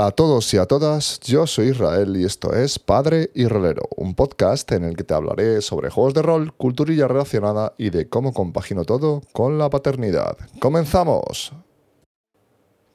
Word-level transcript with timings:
Hola 0.00 0.08
a 0.08 0.12
todos 0.12 0.54
y 0.54 0.56
a 0.56 0.64
todas, 0.64 1.20
yo 1.20 1.46
soy 1.46 1.72
Israel 1.72 2.16
y 2.16 2.24
esto 2.24 2.54
es 2.54 2.78
Padre 2.78 3.30
y 3.34 3.46
Rolero, 3.46 3.86
un 3.98 4.14
podcast 4.14 4.72
en 4.72 4.84
el 4.84 4.96
que 4.96 5.04
te 5.04 5.12
hablaré 5.12 5.60
sobre 5.60 5.90
juegos 5.90 6.14
de 6.14 6.22
rol, 6.22 6.54
culturilla 6.54 7.06
relacionada 7.06 7.74
y 7.76 7.90
de 7.90 8.08
cómo 8.08 8.32
compagino 8.32 8.86
todo 8.86 9.20
con 9.34 9.58
la 9.58 9.68
paternidad. 9.68 10.38
¡Comenzamos! 10.58 11.52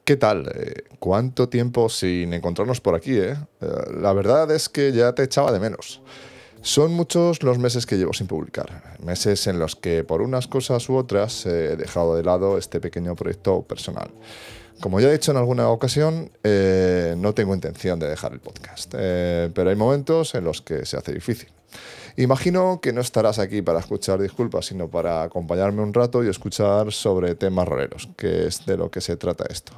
¿Qué 0.04 0.16
tal? 0.16 0.50
Eh, 0.52 0.82
¿Cuánto 0.98 1.48
tiempo 1.48 1.88
sin 1.88 2.34
encontrarnos 2.34 2.80
por 2.80 2.96
aquí, 2.96 3.16
eh? 3.16 3.36
eh? 3.60 3.66
La 4.00 4.12
verdad 4.12 4.50
es 4.50 4.68
que 4.68 4.90
ya 4.90 5.12
te 5.12 5.22
echaba 5.22 5.52
de 5.52 5.60
menos. 5.60 6.02
Son 6.60 6.92
muchos 6.92 7.44
los 7.44 7.60
meses 7.60 7.86
que 7.86 7.98
llevo 7.98 8.14
sin 8.14 8.26
publicar, 8.26 8.98
meses 9.00 9.46
en 9.46 9.60
los 9.60 9.76
que 9.76 10.02
por 10.02 10.22
unas 10.22 10.48
cosas 10.48 10.88
u 10.88 10.96
otras 10.96 11.46
he 11.46 11.76
dejado 11.76 12.16
de 12.16 12.24
lado 12.24 12.58
este 12.58 12.80
pequeño 12.80 13.14
proyecto 13.14 13.62
personal. 13.62 14.10
Como 14.80 15.00
ya 15.00 15.08
he 15.08 15.12
dicho 15.12 15.30
en 15.30 15.38
alguna 15.38 15.68
ocasión, 15.70 16.30
eh, 16.44 17.14
no 17.16 17.32
tengo 17.34 17.54
intención 17.54 17.98
de 17.98 18.08
dejar 18.08 18.32
el 18.32 18.40
podcast, 18.40 18.94
eh, 18.96 19.50
pero 19.54 19.70
hay 19.70 19.76
momentos 19.76 20.34
en 20.34 20.44
los 20.44 20.60
que 20.60 20.84
se 20.84 20.96
hace 20.96 21.12
difícil. 21.12 21.48
Imagino 22.18 22.80
que 22.80 22.92
no 22.92 23.00
estarás 23.00 23.38
aquí 23.38 23.62
para 23.62 23.80
escuchar 23.80 24.20
disculpas, 24.20 24.66
sino 24.66 24.88
para 24.88 25.22
acompañarme 25.22 25.82
un 25.82 25.92
rato 25.92 26.24
y 26.24 26.28
escuchar 26.28 26.92
sobre 26.92 27.34
temas 27.34 27.68
roleros, 27.68 28.08
que 28.16 28.46
es 28.46 28.64
de 28.64 28.76
lo 28.76 28.90
que 28.90 29.00
se 29.00 29.16
trata 29.16 29.44
esto. 29.50 29.72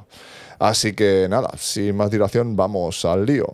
Así 0.57 0.93
que 0.93 1.27
nada, 1.29 1.51
sin 1.57 1.95
más 1.95 2.11
dilación, 2.11 2.55
vamos 2.55 3.03
al 3.05 3.25
lío. 3.25 3.45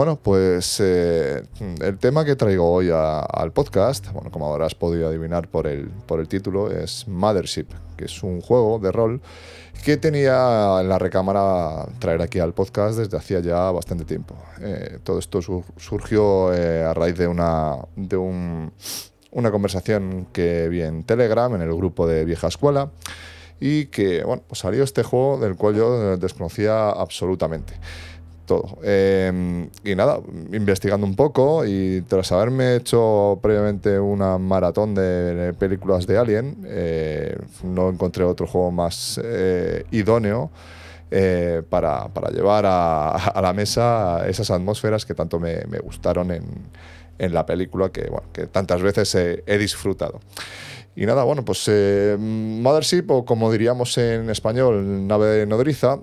Bueno, 0.00 0.16
pues 0.16 0.80
eh, 0.82 1.42
el 1.82 1.98
tema 1.98 2.24
que 2.24 2.34
traigo 2.34 2.72
hoy 2.72 2.88
al 2.90 3.52
podcast, 3.52 4.10
bueno, 4.12 4.30
como 4.30 4.50
habrás 4.50 4.74
podido 4.74 5.06
adivinar 5.06 5.46
por 5.48 5.66
el, 5.66 5.90
por 5.90 6.20
el 6.20 6.26
título, 6.26 6.70
es 6.70 7.06
Mothership, 7.06 7.66
que 7.98 8.06
es 8.06 8.22
un 8.22 8.40
juego 8.40 8.78
de 8.78 8.92
rol 8.92 9.20
que 9.84 9.98
tenía 9.98 10.78
en 10.80 10.88
la 10.88 10.98
recámara 10.98 11.86
traer 11.98 12.22
aquí 12.22 12.38
al 12.38 12.54
podcast 12.54 12.96
desde 12.96 13.18
hacía 13.18 13.40
ya 13.40 13.70
bastante 13.72 14.06
tiempo. 14.06 14.36
Eh, 14.62 15.00
todo 15.04 15.18
esto 15.18 15.42
surgió 15.76 16.54
eh, 16.54 16.82
a 16.82 16.94
raíz 16.94 17.18
de 17.18 17.26
una, 17.26 17.76
de 17.94 18.16
una 18.16 19.50
conversación 19.50 20.28
que 20.32 20.70
vi 20.70 20.80
en 20.80 21.04
Telegram, 21.04 21.54
en 21.54 21.60
el 21.60 21.74
grupo 21.74 22.06
de 22.06 22.24
Vieja 22.24 22.46
Escuela, 22.46 22.90
y 23.60 23.84
que, 23.88 24.24
bueno, 24.24 24.44
pues 24.48 24.60
salió 24.60 24.82
este 24.82 25.02
juego 25.02 25.38
del 25.38 25.56
cual 25.56 25.74
yo 25.74 26.16
desconocía 26.16 26.88
absolutamente 26.88 27.74
todo. 28.50 28.78
Em, 28.82 29.70
y 29.84 29.94
nada, 29.94 30.18
investigando 30.52 31.06
un 31.06 31.14
poco 31.14 31.64
y 31.64 32.02
tras 32.08 32.32
haberme 32.32 32.74
hecho 32.74 33.38
previamente 33.40 33.96
una 34.00 34.38
maratón 34.38 34.92
de 34.92 35.54
películas 35.56 36.04
de 36.08 36.18
Alien, 36.18 36.56
eh, 36.66 37.38
no 37.62 37.90
encontré 37.90 38.24
otro 38.24 38.48
juego 38.48 38.72
más 38.72 39.20
eh, 39.22 39.84
idóneo. 39.92 40.50
Eh, 41.12 41.62
para, 41.68 42.06
para, 42.08 42.30
llevar 42.30 42.64
a, 42.66 43.10
a, 43.38 43.42
la 43.42 43.52
mesa 43.52 44.28
esas 44.28 44.48
atmósferas 44.52 45.04
que 45.04 45.12
tanto 45.12 45.40
me, 45.40 45.64
me 45.68 45.80
gustaron 45.80 46.30
en, 46.30 46.44
en, 47.18 47.34
la 47.34 47.44
película 47.44 47.90
que, 47.90 48.02
bueno, 48.08 48.28
que 48.32 48.46
tantas 48.46 48.80
veces 48.80 49.12
he, 49.16 49.42
he 49.44 49.58
disfrutado. 49.58 50.20
Y 50.96 51.06
nada, 51.06 51.24
bueno, 51.24 51.44
pues 51.44 51.64
eh, 51.68 52.16
Mothership, 52.18 53.04
o 53.08 53.24
como 53.24 53.50
diríamos 53.50 53.96
en 53.98 54.28
español, 54.28 55.06
nave 55.06 55.46
nodriza, 55.46 56.00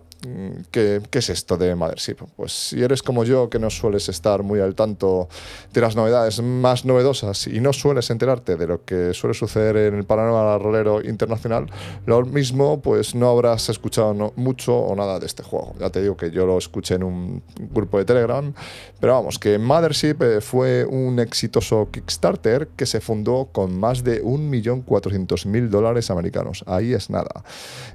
¿qué, 0.71 1.01
¿qué, 1.09 1.19
es 1.19 1.29
esto 1.29 1.57
de 1.57 1.75
Mothership? 1.75 2.17
Pues 2.35 2.51
si 2.51 2.81
eres 2.81 3.03
como 3.03 3.23
yo, 3.23 3.49
que 3.49 3.59
no 3.59 3.69
sueles 3.69 4.09
estar 4.09 4.43
muy 4.43 4.59
al 4.59 4.75
tanto 4.75 5.27
de 5.73 5.81
las 5.81 5.95
novedades 5.95 6.41
más 6.41 6.85
novedosas 6.85 7.47
y 7.47 7.59
no 7.59 7.73
sueles 7.73 8.09
enterarte 8.09 8.55
de 8.55 8.67
lo 8.67 8.83
que 8.83 9.13
suele 9.13 9.33
suceder 9.33 9.77
en 9.77 9.95
el 9.95 10.03
panorama 10.05 10.57
rolero 10.57 11.01
internacional, 11.03 11.67
lo 12.05 12.23
mismo, 12.25 12.81
pues 12.81 13.15
no 13.15 13.29
habrás 13.29 13.69
escuchado 13.69 14.33
mucho 14.35 14.75
o 14.77 14.95
nada 14.95 15.19
de 15.19 15.25
este 15.25 15.43
juego. 15.43 15.73
Ya 15.79 15.89
te 15.89 16.01
digo 16.01 16.17
que 16.17 16.31
yo 16.31 16.45
lo 16.45 16.57
escuché 16.57 16.95
en 16.95 17.03
un 17.03 17.43
grupo 17.71 17.97
de 17.97 18.05
Telegram, 18.05 18.53
pero 18.99 19.13
vamos, 19.13 19.39
que 19.39 19.57
Mothership 19.57 20.21
eh, 20.21 20.41
fue 20.41 20.85
un 20.85 21.19
exitoso 21.19 21.89
Kickstarter 21.91 22.69
que 22.75 22.85
se 22.85 23.01
fundó 23.01 23.49
con 23.51 23.79
más 23.79 24.03
de 24.03 24.21
un 24.21 24.49
millón 24.49 24.85
400.000 24.85 25.69
dólares 25.69 26.09
americanos. 26.09 26.63
Ahí 26.67 26.93
es 26.93 27.09
nada. 27.09 27.43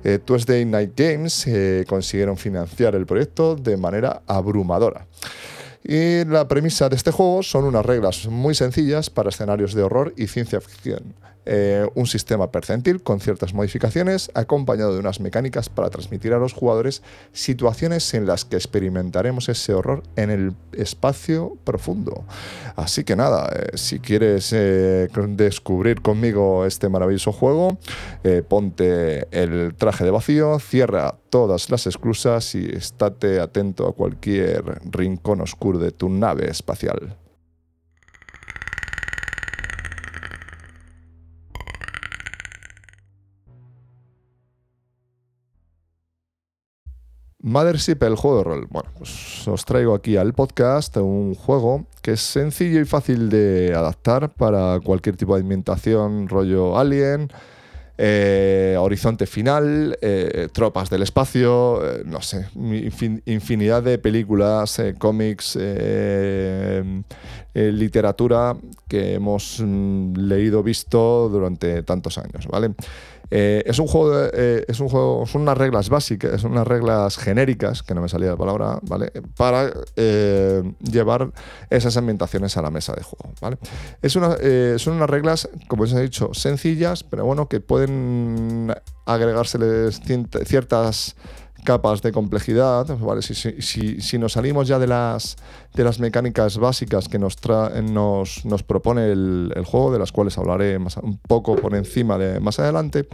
Eh, 0.05 0.19
Tuesday 0.25 0.65
Night 0.65 0.93
Games 0.97 1.47
eh, 1.47 1.85
consiguieron 2.13 2.37
financiar 2.37 2.95
el 2.95 3.07
proyecto 3.07 3.57
de 3.57 3.79
manera 3.79 4.21
abrumadora. 4.27 5.07
Y 5.83 6.27
la 6.27 6.47
premisa 6.47 6.91
de 6.91 6.97
este 6.97 7.11
juego 7.11 7.43
son 7.43 7.65
unas 7.65 7.87
reglas 7.87 8.27
muy 8.27 8.55
sencillas 8.55 9.09
para 9.09 9.31
escenarios 9.31 9.73
de 9.73 9.83
horror 9.83 10.13
y 10.19 10.27
ciencia 10.27 10.61
ficción. 10.61 11.15
Eh, 11.45 11.87
un 11.97 12.07
sistema 12.07 12.53
percentil 12.53 13.03
con 13.03 13.19
ciertas 13.19 13.53
modificaciones, 13.53 14.31
acompañado 14.35 14.95
de 14.95 15.01
unas 15.01 15.19
mecánicas 15.19 15.69
para 15.69 15.91
transmitir 15.91 16.33
a 16.33 16.39
los 16.39 16.53
jugadores 16.53 17.03
situaciones 17.33 18.15
en 18.15 18.27
las 18.27 18.45
que 18.45 18.55
experimentaremos 18.55 19.49
ese 19.49 19.75
horror 19.75 20.05
en 20.15 20.31
el 20.31 20.55
espacio 20.73 21.57
profundo. 21.65 22.25
Así 22.77 23.03
que 23.03 23.17
nada, 23.17 23.51
eh, 23.53 23.77
si 23.77 23.99
quieres 23.99 24.53
eh, 24.53 25.09
descubrir 25.31 26.01
conmigo 26.01 26.65
este 26.65 26.89
maravilloso 26.89 27.33
juego, 27.33 27.79
ponte 28.49 29.27
el 29.33 29.75
traje 29.75 30.05
de 30.05 30.11
vacío, 30.11 30.59
cierra 30.61 31.17
todas 31.29 31.71
las 31.71 31.87
esclusas 31.87 32.55
y 32.55 32.67
estate 32.67 33.41
atento 33.41 33.89
a 33.89 33.95
cualquier 33.95 34.81
rincón 34.91 35.41
oscuro 35.41 35.79
de 35.79 35.91
tu 35.91 36.09
nave 36.09 36.49
espacial. 36.49 37.17
Mothership, 47.43 48.03
el 48.03 48.17
juego 48.17 48.39
de 48.39 48.45
rol. 48.45 48.67
Bueno, 48.71 48.91
pues 48.97 49.47
os 49.49 49.65
traigo 49.65 49.95
aquí 49.95 50.17
al 50.17 50.33
podcast 50.33 50.97
un 50.97 51.35
juego 51.35 51.87
que 52.01 52.13
es 52.13 52.21
sencillo 52.21 52.81
y 52.81 52.85
fácil 52.85 53.29
de 53.29 53.75
adaptar 53.75 54.33
para 54.33 54.81
cualquier 54.81 55.17
tipo 55.17 55.35
de 55.35 55.43
ambientación, 55.43 56.29
rollo 56.29 56.79
alien, 56.79 57.29
eh, 57.99 58.77
horizonte 58.79 59.27
final, 59.27 59.99
eh, 60.01 60.49
tropas 60.53 60.89
del 60.89 61.03
espacio, 61.03 61.81
eh, 61.85 62.03
no 62.07 62.23
sé, 62.23 62.47
infinidad 63.27 63.83
de 63.83 63.99
películas, 63.99 64.81
cómics, 64.99 65.59
literatura 67.55 68.57
que 68.89 69.15
hemos 69.15 69.61
mm, 69.61 70.15
leído, 70.17 70.63
visto 70.63 71.29
durante 71.29 71.83
tantos 71.83 72.19
años, 72.19 72.47
¿vale? 72.49 72.75
Eh, 73.35 73.63
es 73.65 73.79
un 73.79 73.87
juego, 73.87 74.29
eh, 74.35 74.63
es 74.69 74.79
un 74.79 74.91
juego, 74.91 75.25
son 75.27 75.41
unas 75.41 75.57
reglas 75.57 75.89
básicas, 75.89 76.39
son 76.39 76.53
unas 76.53 76.67
reglas 76.67 77.17
genéricas, 77.17 77.83
que 77.83 77.95
no 77.95 78.03
me 78.03 78.09
salía 78.11 78.29
la 78.29 78.37
palabra, 78.37 78.79
¿vale? 78.83 79.11
Para 79.39 79.73
eh, 79.97 80.63
llevar 80.83 81.33
esas 81.71 81.97
ambientaciones 81.97 82.59
a 82.59 82.63
la 82.63 82.71
mesa 82.71 82.93
de 82.93 83.03
juego, 83.03 83.33
¿vale? 83.41 83.57
Es 84.03 84.17
una, 84.17 84.37
son 84.77 84.97
unas 84.97 85.09
reglas, 85.09 85.49
como 85.67 85.85
os 85.85 85.95
he 85.95 86.03
dicho, 86.03 86.35
sencillas, 86.35 87.05
pero 87.05 87.25
bueno, 87.25 87.49
que 87.49 87.61
pueden 87.61 88.75
agregárseles 89.07 90.03
ciertas 90.45 91.17
capas 91.63 92.03
de 92.03 92.13
complejidad. 92.13 92.87
¿vale? 92.99 93.23
Si, 93.23 93.35
si, 93.35 94.01
si, 94.01 94.19
nos 94.19 94.33
salimos 94.33 94.69
ya 94.69 94.79
de 94.79 94.87
las, 94.87 95.37
de 95.75 95.85
las 95.85 95.99
mecánicas 95.99 96.59
básicas 96.59 97.09
que 97.09 97.19
nos, 97.19 97.37
nos, 97.83 98.45
nos, 98.45 98.63
propone 98.63 99.13
el, 99.13 99.65
juego, 99.65 99.93
de 99.93 99.99
las 99.99 100.13
cuales 100.13 100.37
hablaré 100.39 100.79
más, 100.79 100.97
un 100.99 101.19
poco 101.19 101.57
por 101.57 101.75
encima 101.75 102.19
de 102.19 102.41
más 102.41 102.59
adelante, 102.59 103.09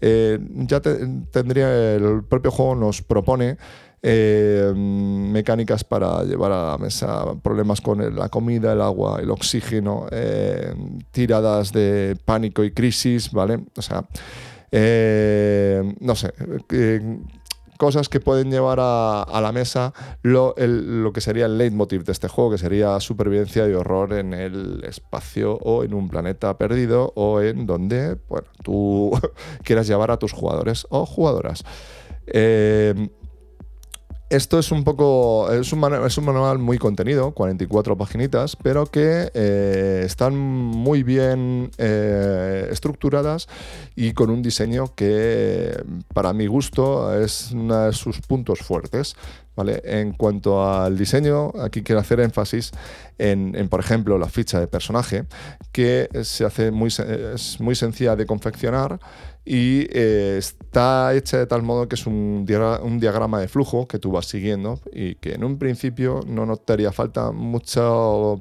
eh, 0.00 0.38
ya 0.54 0.80
tendría 0.80 1.94
el 1.94 2.24
propio 2.24 2.50
juego 2.50 2.74
nos 2.74 3.02
propone 3.02 3.56
eh, 4.00 4.72
mecánicas 4.76 5.82
para 5.82 6.22
llevar 6.22 6.52
a 6.52 6.70
la 6.70 6.78
mesa 6.78 7.34
problemas 7.42 7.80
con 7.80 8.14
la 8.14 8.28
comida, 8.28 8.72
el 8.72 8.80
agua, 8.80 9.18
el 9.20 9.30
oxígeno, 9.30 10.06
eh, 10.12 10.72
tiradas 11.10 11.72
de 11.72 12.16
pánico 12.24 12.62
y 12.62 12.70
crisis, 12.70 13.32
¿vale? 13.32 13.58
O 13.76 13.82
sea, 13.82 14.04
no 16.00 16.14
sé, 16.14 16.32
cosas 17.78 18.10
que 18.10 18.20
pueden 18.20 18.50
llevar 18.50 18.78
a, 18.80 19.40
la 19.40 19.52
mesa 19.52 19.94
lo, 20.22 20.54
lo, 20.58 21.12
que 21.12 21.22
sería 21.22 21.46
el 21.46 21.56
leitmotiv 21.56 22.04
de 22.04 22.12
este 22.12 22.28
juego, 22.28 22.50
que 22.50 22.58
sería 22.58 23.00
supervivencia 23.00 23.66
y 23.66 23.72
horror 23.72 24.12
en 24.12 24.34
el 24.34 24.84
espacio 24.84 25.54
o 25.54 25.84
en 25.84 25.94
un 25.94 26.08
planeta 26.08 26.58
perdido 26.58 27.12
o 27.16 27.40
en 27.40 27.66
donde 27.66 28.18
bueno, 28.28 28.48
tú 28.62 29.12
quieras 29.64 29.86
llevar 29.86 30.10
a 30.10 30.18
tus 30.18 30.32
jugadores 30.32 30.86
o 30.90 31.06
jugadoras. 31.06 31.64
Eh, 32.26 33.08
esto 34.30 34.58
es 34.58 34.70
un 34.70 34.84
poco. 34.84 35.50
Es 35.50 35.72
un, 35.72 36.04
es 36.04 36.18
un, 36.18 36.24
manual 36.24 36.58
muy 36.58 36.78
contenido, 36.78 37.32
44 37.32 37.96
paginitas, 37.96 38.56
pero 38.56 38.86
que 38.86 39.30
eh, 39.32 40.02
están 40.04 40.36
muy 40.36 41.02
bien 41.02 41.70
eh, 41.78 42.68
estructuradas 42.70 43.48
y 43.96 44.12
con 44.12 44.30
un 44.30 44.42
diseño 44.42 44.94
que, 44.94 45.82
para 46.12 46.32
mi 46.32 46.46
gusto, 46.46 47.14
es 47.18 47.52
uno 47.52 47.86
de 47.86 47.92
sus 47.92 48.20
puntos 48.20 48.60
fuertes. 48.60 49.16
¿vale? 49.56 49.82
En 49.84 50.12
cuanto 50.12 50.64
al 50.64 50.96
diseño, 50.96 51.52
aquí 51.60 51.82
quiero 51.82 52.00
hacer 52.00 52.20
énfasis 52.20 52.70
en, 53.18 53.68
por 53.68 53.80
ejemplo, 53.80 54.16
la 54.16 54.28
ficha 54.28 54.60
de 54.60 54.68
personaje, 54.68 55.24
que 55.72 56.08
se 56.22 56.44
hace 56.44 56.70
muy, 56.70 56.88
es 56.88 57.60
muy 57.60 57.74
sencilla 57.74 58.14
de 58.14 58.24
confeccionar 58.24 59.00
y 59.50 59.88
eh, 59.92 60.36
está 60.36 61.14
hecha 61.14 61.38
de 61.38 61.46
tal 61.46 61.62
modo 61.62 61.88
que 61.88 61.94
es 61.94 62.06
un, 62.06 62.46
un, 62.82 63.00
diagrama 63.00 63.40
de 63.40 63.48
flujo 63.48 63.88
que 63.88 63.98
tú 63.98 64.12
vas 64.12 64.26
siguiendo 64.26 64.78
y 64.92 65.14
que 65.14 65.32
en 65.32 65.42
un 65.42 65.58
principio 65.58 66.20
no 66.26 66.44
nos 66.44 66.60
haría 66.68 66.92
falta 66.92 67.32
mucha 67.32 67.80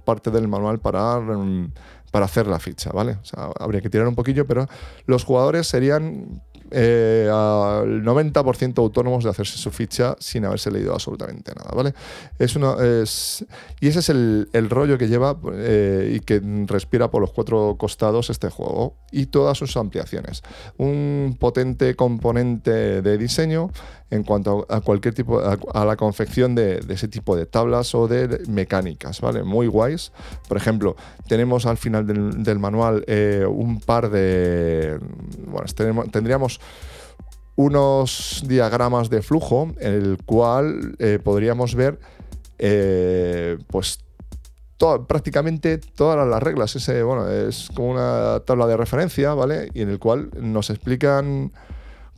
parte 0.04 0.31
del 0.31 0.50
manual 0.50 0.80
para, 0.80 1.18
mm, 1.21 1.71
para 2.12 2.25
hacer 2.25 2.48
la 2.48 2.59
ficha, 2.59 2.92
¿vale? 2.92 3.13
O 3.21 3.24
sea, 3.24 3.50
habría 3.57 3.80
que 3.80 3.89
tirar 3.89 4.06
un 4.06 4.15
poquillo, 4.15 4.45
pero 4.45 4.68
los 5.06 5.24
jugadores 5.24 5.68
serían 5.68 6.42
eh, 6.71 7.29
al 7.31 8.03
90% 8.03 8.77
autónomos 8.79 9.23
de 9.23 9.29
hacerse 9.29 9.57
su 9.57 9.71
ficha 9.71 10.15
sin 10.19 10.45
haberse 10.45 10.71
leído 10.71 10.93
absolutamente 10.93 11.53
nada, 11.55 11.71
¿vale? 11.75 11.93
Es 12.39 12.55
una, 12.55 12.75
es, 12.83 13.45
y 13.79 13.87
ese 13.87 13.99
es 13.99 14.09
el, 14.09 14.49
el 14.53 14.69
rollo 14.69 14.97
que 14.97 15.07
lleva 15.07 15.37
eh, 15.53 16.13
y 16.15 16.19
que 16.21 16.41
respira 16.65 17.09
por 17.09 17.21
los 17.21 17.31
cuatro 17.31 17.75
costados 17.77 18.29
este 18.29 18.49
juego 18.49 18.95
y 19.11 19.27
todas 19.27 19.57
sus 19.57 19.75
ampliaciones. 19.77 20.43
Un 20.77 21.37
potente 21.39 21.95
componente 21.95 23.01
de 23.01 23.17
diseño 23.17 23.71
en 24.09 24.24
cuanto 24.24 24.65
a 24.69 24.81
cualquier 24.81 25.13
tipo, 25.13 25.39
a, 25.39 25.86
la 25.86 25.95
confección 25.98 26.56
de, 26.56 26.83
ese 26.89 27.07
tipo 27.07 27.36
de 27.36 27.45
tablas 27.45 27.94
o 27.94 28.07
de 28.07 28.42
mecánicas, 28.48 29.19
¿vale? 29.21 29.44
Muy 29.44 29.68
guays. 29.68 30.12
Por 30.48 30.57
ejemplo, 30.57 30.95
tenemos 31.27 31.65
al 31.65 31.77
final 31.77 32.07
del, 32.07 32.59
manual 32.59 33.04
eh, 33.07 33.45
un 33.48 33.80
par 33.81 34.09
de, 34.09 35.00
bueno, 35.45 35.68
tendríamos 36.12 36.59
unos 37.57 38.44
diagramas 38.48 39.09
de 39.09 39.21
flujo 39.21 39.74
en 39.80 39.94
el 39.94 40.18
cual 40.25 40.95
eh, 41.00 41.19
podríamos 41.21 41.75
ver 41.75 42.00
eh, 42.60 43.57
pues 43.68 44.00
prácticamente 45.07 45.80
todas 45.80 46.27
las 46.27 46.42
reglas. 46.42 46.75
Ese, 46.75 47.03
bueno, 47.03 47.30
es 47.30 47.69
como 47.74 47.92
una 47.92 48.42
tabla 48.45 48.68
de 48.68 48.77
referencia, 48.77 49.33
¿vale? 49.33 49.69
Y 49.74 49.81
en 49.81 49.89
el 49.89 50.00
cual 50.00 50.30
nos 50.39 50.69
explican 50.69 51.51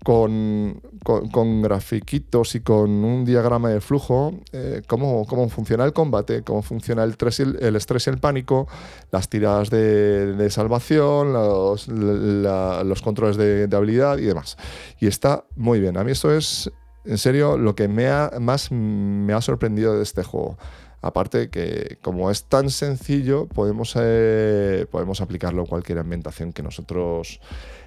con, 0.04 0.82
con, 1.04 1.62
grafiquitos 1.62 2.56
y 2.56 2.62
con 2.62 2.90
un 3.04 3.26
diagrama 3.26 3.70
de 3.70 3.82
flujo 3.82 4.34
eh, 4.52 4.82
cómo, 4.88 5.26
cómo, 5.26 5.50
funciona 5.50 5.84
el 5.86 5.94
combate, 5.94 6.44
cómo 6.44 6.62
funciona 6.62 7.04
el, 7.04 7.16
el, 7.60 7.76
estrés 7.76 8.08
y 8.08 8.10
el 8.10 8.18
pánico, 8.18 8.68
las 9.12 9.30
tiradas 9.30 9.70
de, 9.70 10.48
salvación, 10.50 11.34
los, 11.34 11.88
los 11.88 13.02
controles 13.02 13.38
de, 13.38 13.70
habilidad 13.76 14.18
y 14.18 14.26
demás. 14.26 14.58
Y 15.00 15.08
está 15.08 15.46
muy 15.56 15.80
bien. 15.80 15.98
A 15.98 16.04
mí 16.04 16.12
esto 16.12 16.34
es, 16.36 16.72
en 17.06 17.18
serio, 17.18 17.58
lo 17.58 17.76
que 17.76 17.88
me 17.88 18.08
ha, 18.08 18.32
más 18.40 18.72
me 18.72 19.34
ha 19.34 19.42
sorprendido 19.42 19.96
de 19.96 20.04
este 20.04 20.24
juego. 20.24 20.58
Aparte 21.02 21.50
que 21.50 21.98
como 22.02 22.30
es 22.30 22.44
tan 22.44 22.70
sencillo, 22.70 23.48
podemos, 23.48 23.94
eh, 23.98 24.86
podemos 24.92 25.22
aplicarlo 25.22 25.64
a 25.64 25.66
cualquier 25.66 26.00
ambientación 26.00 26.52
que 26.52 26.62
nosotros 26.62 27.40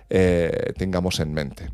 eh, 0.08 0.72
tengamos 0.76 1.20
en 1.20 1.34
mente. 1.34 1.70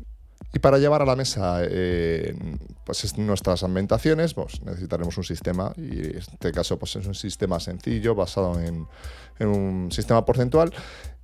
Y 0.51 0.59
para 0.59 0.79
llevar 0.79 1.01
a 1.03 1.05
la 1.05 1.15
mesa 1.15 1.59
eh, 1.61 2.35
pues 2.83 3.17
nuestras 3.17 3.63
ambientaciones, 3.63 4.33
pues 4.33 4.61
necesitaremos 4.63 5.15
un 5.17 5.23
sistema, 5.23 5.71
y 5.77 5.99
en 5.99 6.17
este 6.17 6.51
caso 6.51 6.79
pues 6.79 6.95
es 6.95 7.05
un 7.05 7.13
sistema 7.13 7.59
sencillo 7.59 8.15
basado 8.15 8.59
en, 8.59 8.87
un 9.47 9.91
sistema 9.91 10.25
porcentual, 10.25 10.73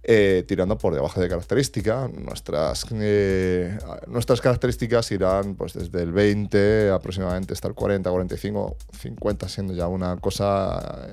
eh, 0.04 0.45
tirando 0.48 0.77
por 0.77 0.94
debajo 0.94 1.19
de 1.19 1.27
característica. 1.27 2.07
Nuestras, 2.07 2.86
eh, 2.92 3.75
nuestras 4.07 4.42
características 4.42 5.12
irán 5.12 5.56
pues, 5.56 5.74
desde 5.74 6.04
el 6.04 6.12
20 6.12 6.92
aproximadamente 6.92 7.54
hasta 7.54 7.68
el 7.68 7.74
40, 7.74 8.10
45, 8.10 8.77
50, 9.00 9.50
siendo 9.50 9.74
ya 9.74 9.88
una 9.88 10.18
cosa 10.18 11.10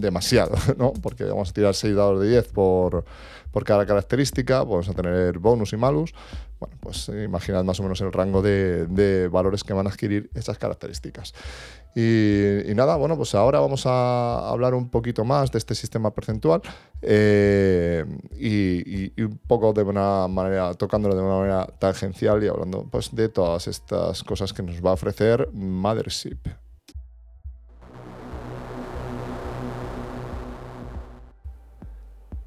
demasiado, 0.00 0.56
¿no? 0.78 0.92
porque 0.92 1.24
vamos 1.24 1.50
a 1.50 1.52
tirar 1.52 1.74
6 1.74 1.94
dados 1.94 2.20
de 2.20 2.28
10 2.28 2.48
por, 2.48 3.04
por 3.50 3.64
cada 3.64 3.86
característica, 3.86 4.58
vamos 4.58 4.88
a 4.88 4.94
tener 4.94 5.38
bonus 5.38 5.72
y 5.72 5.76
malus. 5.76 6.14
Bueno, 6.60 6.76
pues 6.78 7.08
imaginad 7.08 7.64
más 7.64 7.80
o 7.80 7.82
menos 7.82 8.00
el 8.02 8.12
rango 8.12 8.42
de, 8.42 9.28
valores 9.32 9.64
que 9.64 9.72
van 9.72 9.86
a 9.86 9.90
adquirir 9.90 10.30
esas 10.34 10.58
características. 10.58 11.34
Y, 11.94 12.74
nada, 12.74 12.96
bueno, 12.96 13.16
pues 13.16 13.34
ahora 13.34 13.60
vamos 13.60 13.84
a 13.86 14.48
hablar 14.48 14.74
un 14.74 14.90
poquito 14.90 15.24
más 15.24 15.50
de 15.50 15.58
este 15.58 15.74
sistema 15.74 16.12
percentual 16.12 16.60
eh, 17.00 18.04
y, 18.38 19.22
un 19.22 19.38
poco 19.38 19.72
de 19.72 19.82
una 19.82 20.28
manera, 20.28 20.74
tocándolo 20.74 21.16
de 21.16 21.22
una 21.22 21.38
manera 21.38 21.66
tangencial 21.78 22.44
y 22.44 22.48
hablando 22.48 22.86
pues, 22.90 23.14
de 23.14 23.30
todas 23.30 23.66
estas 23.66 24.22
cosas 24.22 24.52
que 24.52 24.62
nos 24.62 24.84
va 24.84 24.90
a 24.90 24.94
ofrecer 24.94 25.48
Mothership. 25.52 26.59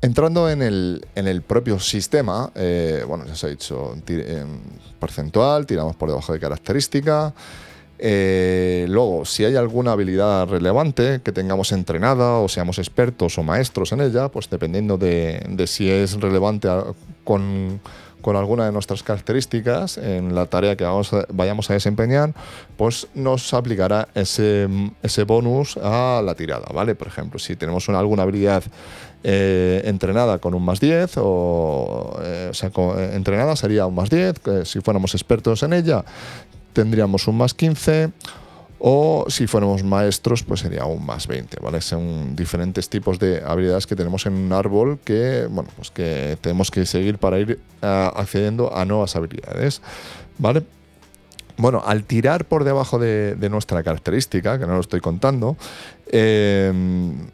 Entrando 0.03 0.49
en 0.49 0.61
el, 0.61 1.05
en 1.15 1.29
el 1.29 1.43
propio 1.43 1.79
sistema, 1.79 2.51
eh, 2.55 3.05
bueno, 3.07 3.25
ya 3.25 3.35
se 3.35 3.47
ha 3.47 3.49
dicho, 3.49 3.95
porcentual, 4.99 5.65
tiramos 5.65 5.95
por 5.95 6.09
debajo 6.09 6.33
de 6.33 6.41
característica. 6.41 7.33
Eh, 7.97 8.85
luego, 8.89 9.23
si 9.23 9.45
hay 9.45 9.55
alguna 9.55 9.93
habilidad 9.93 10.45
relevante 10.49 11.21
que 11.23 11.31
tengamos 11.31 11.71
entrenada 11.71 12.39
o 12.39 12.49
seamos 12.49 12.79
expertos 12.79 13.37
o 13.37 13.43
maestros 13.43 13.93
en 13.93 14.01
ella, 14.01 14.27
pues 14.27 14.49
dependiendo 14.49 14.97
de, 14.97 15.41
de 15.47 15.67
si 15.67 15.89
es 15.89 16.19
relevante 16.19 16.67
con, 17.23 17.79
con 18.21 18.35
alguna 18.35 18.65
de 18.65 18.73
nuestras 18.73 19.03
características 19.03 19.97
en 19.97 20.35
la 20.35 20.47
tarea 20.47 20.75
que 20.75 20.83
vamos 20.83 21.11
vayamos 21.29 21.69
a 21.69 21.75
desempeñar, 21.75 22.33
pues 22.75 23.07
nos 23.13 23.53
aplicará 23.53 24.09
ese, 24.15 24.67
ese 25.01 25.23
bonus 25.23 25.77
a 25.77 26.21
la 26.21 26.35
tirada, 26.35 26.65
¿vale? 26.73 26.93
Por 26.93 27.07
ejemplo, 27.07 27.39
si 27.39 27.55
tenemos 27.55 27.87
una, 27.87 27.99
alguna 27.99 28.23
habilidad 28.23 28.63
eh, 29.23 29.81
entrenada 29.85 30.39
con 30.39 30.53
un 30.53 30.63
más 30.63 30.79
10, 30.79 31.13
o, 31.17 32.19
eh, 32.21 32.47
o 32.51 32.53
sea, 32.53 32.69
eh, 32.69 33.11
entrenada 33.13 33.55
sería 33.55 33.85
un 33.85 33.95
más 33.95 34.09
10, 34.09 34.41
si 34.65 34.81
fuéramos 34.81 35.13
expertos 35.13 35.63
en 35.63 35.73
ella 35.73 36.03
tendríamos 36.73 37.27
un 37.27 37.37
más 37.37 37.53
15, 37.53 38.11
o 38.79 39.25
si 39.29 39.47
fuéramos 39.47 39.83
maestros, 39.83 40.43
pues 40.43 40.59
sería 40.59 40.85
un 40.85 41.05
más 41.05 41.27
20, 41.27 41.57
¿vale? 41.61 41.79
Son 41.79 42.35
diferentes 42.35 42.89
tipos 42.89 43.17
de 43.19 43.41
habilidades 43.45 43.87
que 43.87 43.95
tenemos 43.95 44.25
en 44.25 44.33
un 44.33 44.51
árbol 44.51 44.99
que, 45.05 45.47
bueno, 45.49 45.69
pues 45.75 45.89
que 45.91 46.37
tenemos 46.41 46.69
que 46.69 46.85
seguir 46.85 47.17
para 47.17 47.39
ir 47.39 47.59
accediendo 47.81 48.75
a 48.75 48.83
nuevas 48.83 49.15
habilidades, 49.15 49.81
¿vale? 50.37 50.63
Bueno, 51.57 51.83
al 51.85 52.03
tirar 52.03 52.45
por 52.45 52.63
debajo 52.63 52.97
de, 52.97 53.35
nuestra 53.49 53.83
característica, 53.83 54.57
que 54.57 54.65
no 54.65 54.73
lo 54.73 54.81
estoy 54.81 55.01
contando, 55.01 55.55
em, 56.07 57.27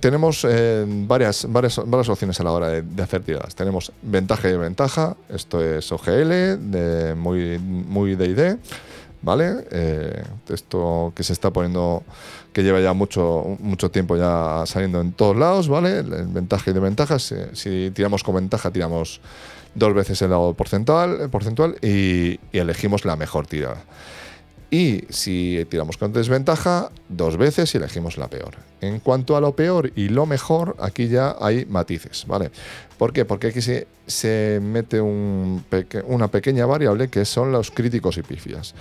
tenemos 0.00 0.44
eh, 0.48 0.84
varias, 0.86 1.46
varias, 1.48 1.80
varias, 1.86 2.08
opciones 2.08 2.40
a 2.40 2.44
la 2.44 2.52
hora 2.52 2.68
de, 2.68 3.02
hacer 3.02 3.22
tiradas. 3.22 3.54
Tenemos 3.54 3.92
ventaja 4.02 4.48
y 4.48 4.56
ventaja, 4.56 5.16
esto 5.28 5.62
es 5.64 5.90
OGL, 5.92 6.70
de 6.72 7.14
muy, 7.16 7.58
muy 7.58 8.16
DD, 8.16 8.58
¿vale? 9.22 9.64
Eh, 9.70 10.24
esto 10.48 11.12
que 11.14 11.22
se 11.22 11.32
está 11.32 11.52
poniendo, 11.52 12.02
que 12.52 12.64
lleva 12.64 12.80
ya 12.80 12.92
mucho, 12.94 13.56
mucho 13.60 13.92
tiempo 13.92 14.16
ya 14.16 14.64
saliendo 14.66 15.00
en 15.00 15.12
todos 15.12 15.36
lados, 15.36 15.68
¿vale? 15.68 16.02
Ventaja 16.02 16.70
y 16.70 16.74
desventaja, 16.74 17.20
si, 17.20 17.36
si 17.52 17.92
tiramos 17.94 18.24
con 18.24 18.34
ventaja, 18.34 18.72
tiramos 18.72 19.20
dos 19.74 19.94
veces 19.94 20.20
el 20.22 20.30
lado 20.30 20.54
porcentual, 20.54 21.30
porcentual 21.30 21.76
y, 21.82 22.38
elegimos 22.52 23.04
la 23.04 23.16
mejor 23.16 23.46
tirada. 23.46 23.84
Y 24.70 25.04
si 25.10 25.66
tiramos 25.68 25.98
con 25.98 26.14
desventaja, 26.14 26.90
dos 27.10 27.36
veces 27.36 27.74
y 27.74 27.78
elegimos 27.78 28.16
la 28.16 28.28
peor. 28.28 28.56
En 28.80 29.00
cuanto 29.00 29.36
a 29.36 29.40
lo 29.40 29.54
peor 29.54 29.92
y 29.94 30.08
lo 30.08 30.24
mejor, 30.24 30.76
aquí 30.80 31.08
ya 31.08 31.36
hay 31.40 31.66
matices, 31.66 32.24
¿vale? 32.26 32.50
¿Por 32.96 33.12
qué? 33.12 33.26
Porque 33.26 33.48
aquí 33.48 33.60
se, 33.60 33.86
se 34.06 34.60
mete 34.62 35.00
una 35.00 36.28
pequeña 36.28 36.64
variable 36.64 37.08
que 37.08 37.26
son 37.26 37.52
los 37.52 37.70
críticos 37.70 38.16
y 38.16 38.22
pifias, 38.22 38.74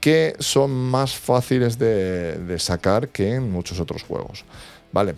que 0.00 0.36
son 0.38 0.70
más 0.70 1.16
fáciles 1.16 1.78
de, 1.78 2.38
de 2.38 2.58
sacar 2.60 3.08
que 3.08 3.34
en 3.34 3.50
muchos 3.50 3.80
otros 3.80 4.04
juegos, 4.04 4.44
¿vale? 4.92 5.16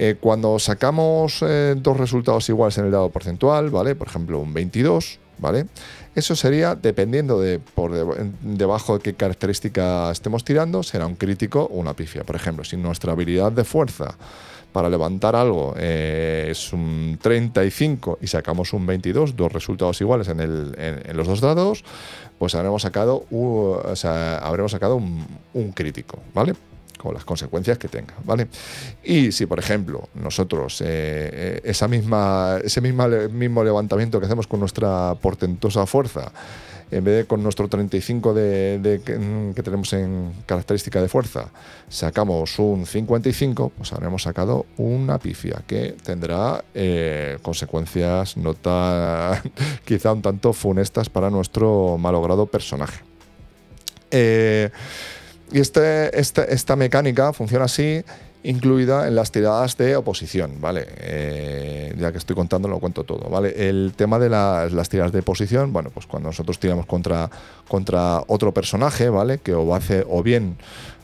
Eh, 0.00 0.14
cuando 0.20 0.60
sacamos 0.60 1.42
eh, 1.42 1.74
dos 1.76 1.96
resultados 1.96 2.48
iguales 2.48 2.78
en 2.78 2.84
el 2.84 2.92
dado 2.92 3.10
porcentual, 3.10 3.68
¿vale? 3.70 3.96
Por 3.96 4.06
ejemplo, 4.06 4.38
un 4.38 4.54
22, 4.54 5.18
¿vale? 5.38 5.66
Eso 6.14 6.36
sería, 6.36 6.76
dependiendo 6.76 7.40
de 7.40 7.58
por 7.58 7.92
debajo 8.40 8.98
de 8.98 9.02
qué 9.02 9.14
característica 9.14 10.08
estemos 10.12 10.44
tirando, 10.44 10.84
será 10.84 11.04
un 11.04 11.16
crítico 11.16 11.64
o 11.64 11.78
una 11.78 11.94
pifia. 11.94 12.22
Por 12.22 12.36
ejemplo, 12.36 12.62
si 12.62 12.76
nuestra 12.76 13.10
habilidad 13.10 13.50
de 13.50 13.64
fuerza 13.64 14.16
para 14.70 14.88
levantar 14.88 15.34
algo 15.34 15.74
eh, 15.76 16.46
es 16.48 16.72
un 16.72 17.18
35 17.20 18.20
y 18.22 18.28
sacamos 18.28 18.72
un 18.72 18.86
22, 18.86 19.34
dos 19.34 19.52
resultados 19.52 20.00
iguales 20.00 20.28
en, 20.28 21.16
los 21.16 21.26
dos 21.26 21.40
dados, 21.40 21.82
pues 22.38 22.54
habremos 22.54 22.82
sacado, 22.82 23.24
habremos 24.40 24.70
sacado 24.70 24.94
un, 24.94 25.26
un 25.54 25.72
crítico, 25.72 26.20
¿vale? 26.34 26.54
Con 26.98 27.14
las 27.14 27.24
consecuencias 27.24 27.78
que 27.78 27.88
tenga, 27.88 28.14
¿vale? 28.24 28.48
Y 29.02 29.32
si, 29.32 29.46
por 29.46 29.58
ejemplo, 29.58 30.08
nosotros 30.14 30.82
eh, 30.84 31.60
esa 31.64 31.88
misma, 31.88 32.58
ese 32.62 32.80
misma, 32.80 33.08
mismo 33.08 33.64
levantamiento 33.64 34.20
que 34.20 34.26
hacemos 34.26 34.46
con 34.46 34.60
nuestra 34.60 35.14
portentosa 35.20 35.86
fuerza, 35.86 36.32
en 36.90 37.04
vez 37.04 37.16
de 37.16 37.24
con 37.26 37.42
nuestro 37.42 37.68
35 37.68 38.34
de, 38.34 39.00
que, 39.04 39.62
tenemos 39.62 39.92
en 39.92 40.32
característica 40.46 41.02
de 41.02 41.08
fuerza, 41.08 41.48
sacamos 41.88 42.58
un 42.58 42.86
55, 42.86 43.72
pues 43.76 43.92
habremos 43.92 44.22
sacado 44.22 44.66
una 44.76 45.18
pifia 45.18 45.62
que 45.66 45.94
tendrá 46.02 46.64
eh, 46.74 47.38
consecuencias 47.42 48.36
no 48.36 48.54
quizá 49.84 50.12
un 50.12 50.22
tanto 50.22 50.52
funestas 50.52 51.10
para 51.10 51.30
nuestro 51.30 51.98
malogrado 51.98 52.46
personaje. 52.46 53.02
Eh, 54.10 54.70
y 55.52 55.60
este, 55.60 56.18
este, 56.18 56.52
esta 56.52 56.76
mecánica 56.76 57.32
funciona 57.32 57.64
así 57.64 58.04
incluida 58.44 59.08
en 59.08 59.14
las 59.14 59.32
tiradas 59.32 59.76
de 59.76 59.96
oposición, 59.96 60.60
¿vale? 60.60 60.86
Eh, 60.98 61.94
ya 61.98 62.12
que 62.12 62.18
estoy 62.18 62.36
contando, 62.36 62.68
lo 62.68 62.78
cuento 62.78 63.04
todo, 63.04 63.28
¿vale? 63.28 63.68
El 63.68 63.94
tema 63.96 64.18
de 64.18 64.28
las, 64.28 64.88
tiradas 64.88 65.12
de 65.12 65.20
oposición, 65.20 65.72
bueno, 65.72 65.90
pues 65.92 66.06
cuando 66.06 66.28
nosotros 66.28 66.58
tiramos 66.58 66.86
contra, 66.86 67.28
contra 67.66 68.22
otro 68.28 68.54
personaje, 68.54 69.08
¿vale? 69.08 69.38
Que 69.38 69.54
o 69.54 69.74
hace, 69.74 70.04
o 70.08 70.22
bien 70.22 70.56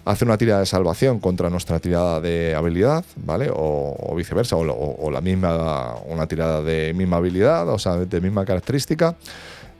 hace 0.04 0.24
una 0.24 0.38
tirada 0.38 0.60
de 0.60 0.66
salvación 0.66 1.18
contra 1.18 1.50
nuestra 1.50 1.80
tirada 1.80 2.20
de 2.20 2.54
habilidad, 2.54 3.04
¿vale? 3.16 3.50
O, 3.52 4.14
viceversa, 4.16 4.56
o, 4.56 5.10
la 5.10 5.20
misma, 5.20 5.96
una 6.06 6.26
tirada 6.26 6.62
de 6.62 6.92
misma 6.94 7.16
habilidad, 7.16 7.68
o 7.68 7.78
sea, 7.78 7.96
de 7.96 8.20
misma 8.20 8.44
característica. 8.44 9.16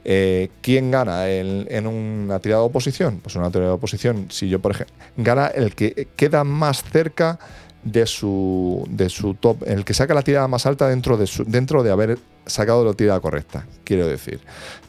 Eh, 0.04 0.50
¿Quién 0.61 0.90
gana 0.90 1.30
en, 1.30 1.87
una 1.87 2.38
tirada 2.38 2.62
de 2.62 2.68
oposición? 2.68 3.20
Pues 3.23 3.37
una 3.37 3.50
tirada 3.50 3.70
de 3.70 3.75
oposición, 3.75 4.26
si 4.30 4.49
yo, 4.49 4.61
por 4.61 4.73
ejemplo, 4.73 4.94
gana 5.16 5.46
el 5.46 5.75
que 5.75 6.08
queda 6.16 6.44
más 6.44 6.84
cerca 6.84 7.38
de 7.82 8.06
su, 8.06 8.87
de 8.90 9.08
su 9.08 9.34
top, 9.34 9.62
el 9.66 9.84
que 9.84 9.94
saca 9.94 10.14
la 10.14 10.23
tirada 10.23 10.49
más 10.49 10.66
alta 10.66 10.88
dentro 10.88 11.16
de, 11.16 11.28
dentro 11.46 11.82
de 11.82 11.90
haber 11.90 12.18
sacado 12.46 12.84
la 12.84 12.94
tirada 12.94 13.20
correcta. 13.20 13.66
Quiero 13.84 14.06
decir, 14.06 14.40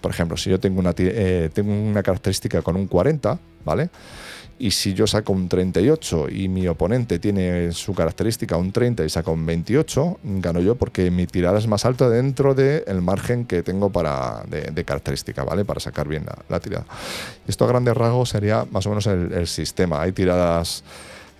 por 0.01 0.12
ejemplo, 0.12 0.38
si 0.38 0.50
yo 0.50 0.60
tengo 0.60 0.79
una, 0.79 0.93
eh, 0.98 1.50
tengo 1.53 1.74
una 1.74 2.03
característica 2.03 2.62
con 2.62 2.75
un 2.75 2.88
40, 2.88 3.39
¿vale? 3.63 3.89
Y 4.57 4.71
si 4.71 4.93
yo 4.93 5.05
saco 5.05 5.33
un 5.33 5.50
38 5.50 6.29
y 6.29 6.47
mi 6.47 6.65
oponente 6.67 7.19
tiene 7.19 7.74
su 7.74 7.93
característica 7.93 8.55
un 8.55 8.71
30 8.71 9.03
y 9.03 9.09
saca 9.09 9.29
un 9.29 9.45
28, 9.45 10.19
gano 10.24 10.62
yo 10.62 10.75
porque 10.75 11.12
mi 11.12 11.27
tirada 11.27 11.59
es 11.59 11.67
más 11.67 11.83
alta 11.83 12.07
dentro 12.07 12.55
del 12.55 13.01
margen 13.01 13.45
que 13.45 13.63
tengo 13.63 13.89
para, 13.91 14.43
de, 14.47 14.85
característica, 14.85 15.43
¿vale? 15.43 15.65
Para 15.65 15.81
sacar 15.81 16.07
bien 16.07 16.25
la, 16.47 16.59
tirada. 16.62 16.85
Esto 17.45 17.65
a 17.65 17.67
grandes 17.67 17.95
rasgos 17.97 18.29
sería 18.29 18.65
más 18.71 18.85
o 18.85 18.89
menos 18.89 19.07
el, 19.07 19.45
sistema. 19.47 20.01
Hay 20.01 20.13
tiradas 20.13 20.85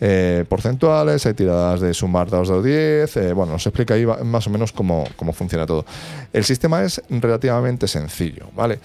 eh, 0.01 0.43
porcentuales, 0.50 1.25
hay 1.25 1.34
tiradas 1.34 1.79
de 1.79 1.93
sumar 1.93 2.29
2 2.29 2.63
de 2.63 3.00
10. 3.01 3.17
Eh, 3.17 3.34
bueno, 3.34 3.53
os 3.53 3.65
explica 3.65 3.93
ahí 3.93 4.05
más 4.05 4.45
o 4.45 4.50
menos 4.50 4.74
cómo, 4.74 5.07
cómo 5.15 5.31
funciona 5.31 5.65
todo. 5.65 5.86
El 6.34 6.43
sistema 6.43 6.84
es 6.84 7.01
relativamente 7.10 7.88
sencillo, 7.88 8.50
¿vale? 8.53 8.79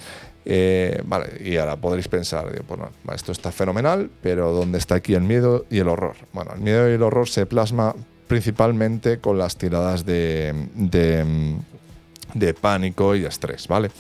Eh, 0.44 1.02
vale, 1.04 1.40
y 1.44 1.56
ahora 1.58 1.76
podréis 1.76 2.08
pensar, 2.08 2.46
bueno, 2.66 2.90
esto 3.14 3.32
está 3.32 3.52
fenomenal, 3.52 4.10
pero 4.22 4.52
¿dónde 4.52 4.78
está 4.78 4.94
aquí 4.96 5.14
el 5.14 5.22
miedo 5.22 5.66
y 5.70 5.78
el 5.78 5.88
horror? 5.88 6.16
Bueno, 6.32 6.52
el 6.54 6.60
miedo 6.60 6.88
y 6.88 6.94
el 6.94 7.02
horror 7.02 7.28
se 7.28 7.46
plasma 7.46 7.94
principalmente 8.26 9.18
con 9.18 9.38
las 9.38 9.56
tiradas 9.56 10.06
de, 10.06 10.54
de, 10.74 12.54
pánico 12.54 13.14
y 13.14 13.24
estrés, 13.24 13.68
¿vale? 13.68 13.90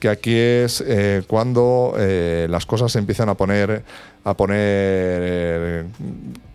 Que 0.00 0.08
aquí 0.08 0.34
es 0.34 0.82
eh, 0.86 1.22
cuando 1.26 1.94
eh, 1.98 2.46
las 2.48 2.66
cosas 2.66 2.90
se 2.90 2.98
empiezan 2.98 3.28
a 3.28 3.34
poner, 3.34 3.84
a 4.24 4.34
poner 4.34 5.86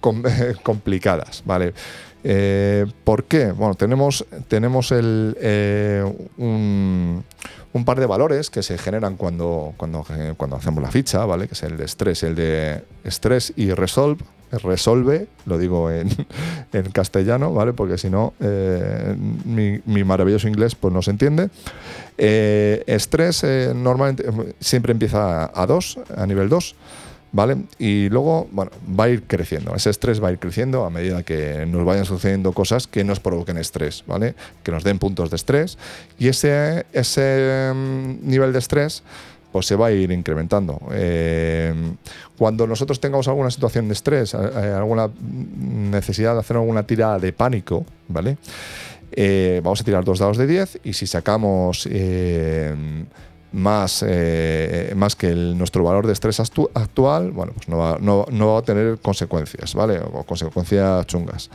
complicadas, 0.63 1.43
¿vale? 1.45 1.73
¿Por 3.03 3.25
qué? 3.25 3.51
Bueno, 3.51 3.75
tenemos, 3.75 4.25
tenemos 4.47 4.91
el, 4.93 5.35
un, 6.37 7.23
un 7.73 7.85
par 7.85 7.99
de 7.99 8.05
valores 8.05 8.49
que 8.49 8.61
se 8.61 8.77
generan 8.77 9.17
cuando, 9.17 9.73
cuando, 9.77 10.05
eh, 10.11 10.33
cuando 10.37 10.55
hacemos 10.55 10.81
la 10.81 10.91
ficha, 10.91 11.25
¿vale? 11.25 11.47
Que 11.47 11.53
es 11.53 11.63
el 11.63 11.75
de 11.75 11.85
estrés, 11.85 12.23
el 12.23 12.35
de 12.35 12.83
estrés 13.03 13.51
y 13.55 13.71
resolve, 13.71 14.23
resolve, 14.51 15.27
lo 15.47 15.57
digo 15.57 15.89
en, 15.89 16.09
en 16.73 16.91
castellano, 16.91 17.51
¿vale? 17.51 17.73
Porque 17.73 17.97
si 17.97 18.11
no, 18.11 18.33
eh, 18.39 19.15
mi, 19.45 20.03
maravilloso 20.03 20.47
inglés 20.47 20.75
pues 20.75 20.93
no 20.93 21.01
se 21.01 21.11
entiende. 21.11 21.49
Eh, 22.17 22.83
estrés 22.85 23.43
normalmente 23.75 24.23
siempre 24.59 24.91
empieza 24.91 25.51
a 25.53 25.65
2, 25.65 25.99
a 26.15 26.27
nivel 26.27 26.49
2. 26.49 26.75
¿Vale? 27.33 27.57
Y 27.77 28.07
luego, 28.09 28.47
bueno, 28.51 28.71
va 28.97 29.05
a 29.05 29.09
ir 29.09 29.23
creciendo. 29.23 29.75
Ese 29.75 29.89
estrés 29.89 30.23
va 30.23 30.29
a 30.29 30.31
ir 30.31 30.39
creciendo 30.39 30.85
a 30.85 30.89
medida 30.89 31.23
que 31.23 31.65
nos 31.65 31.83
vayan 31.83 32.05
sucediendo 32.05 32.53
cosas 32.53 32.87
que 32.87 33.03
nos 33.03 33.19
provoquen 33.19 33.57
estrés, 33.57 34.03
¿vale? 34.07 34.35
Que 34.63 34.71
nos 34.71 34.83
den 34.85 34.99
puntos 34.99 35.29
de 35.29 35.35
estrés. 35.35 35.77
Y 36.17 36.29
ese, 36.29 36.85
ese 36.93 37.73
mm, 37.73 38.29
nivel 38.29 38.53
de 38.53 38.59
estrés 38.59 39.03
pues 39.51 39.67
se 39.67 39.75
va 39.75 39.87
a 39.87 39.91
ir 39.91 40.11
incrementando. 40.11 40.81
Eh, 40.91 41.73
cuando 42.37 42.65
nosotros 42.65 42.99
tengamos 42.99 43.27
alguna 43.27 43.51
situación 43.51 43.87
de 43.87 43.93
estrés, 43.93 44.33
eh, 44.33 44.37
alguna 44.75 45.09
necesidad 45.21 46.33
de 46.33 46.39
hacer 46.39 46.57
alguna 46.57 46.87
tirada 46.87 47.19
de 47.19 47.33
pánico, 47.33 47.85
¿vale? 48.07 48.37
Eh, 49.11 49.61
vamos 49.63 49.79
a 49.79 49.83
tirar 49.83 50.03
dos 50.03 50.17
dados 50.17 50.37
de 50.37 50.47
10 50.47 50.79
y 50.83 50.93
si 50.93 51.05
sacamos 51.05 51.87
más, 53.53 54.03
eh, 54.05 54.93
más 54.95 55.15
que 55.15 55.33
nuestro 55.33 55.83
valor 55.83 56.07
de 56.07 56.13
estrés 56.13 56.39
actual, 56.39 57.31
bueno, 57.31 57.53
pues 57.53 57.69
no 57.69 57.77
va, 57.77 57.97
no, 57.99 58.53
va, 58.53 58.59
a 58.59 58.61
tener 58.63 58.97
consecuencias, 58.99 59.75
¿vale? 59.75 59.99
O 59.99 60.23
consecuencias 60.23 61.05
chungas. 61.05 61.49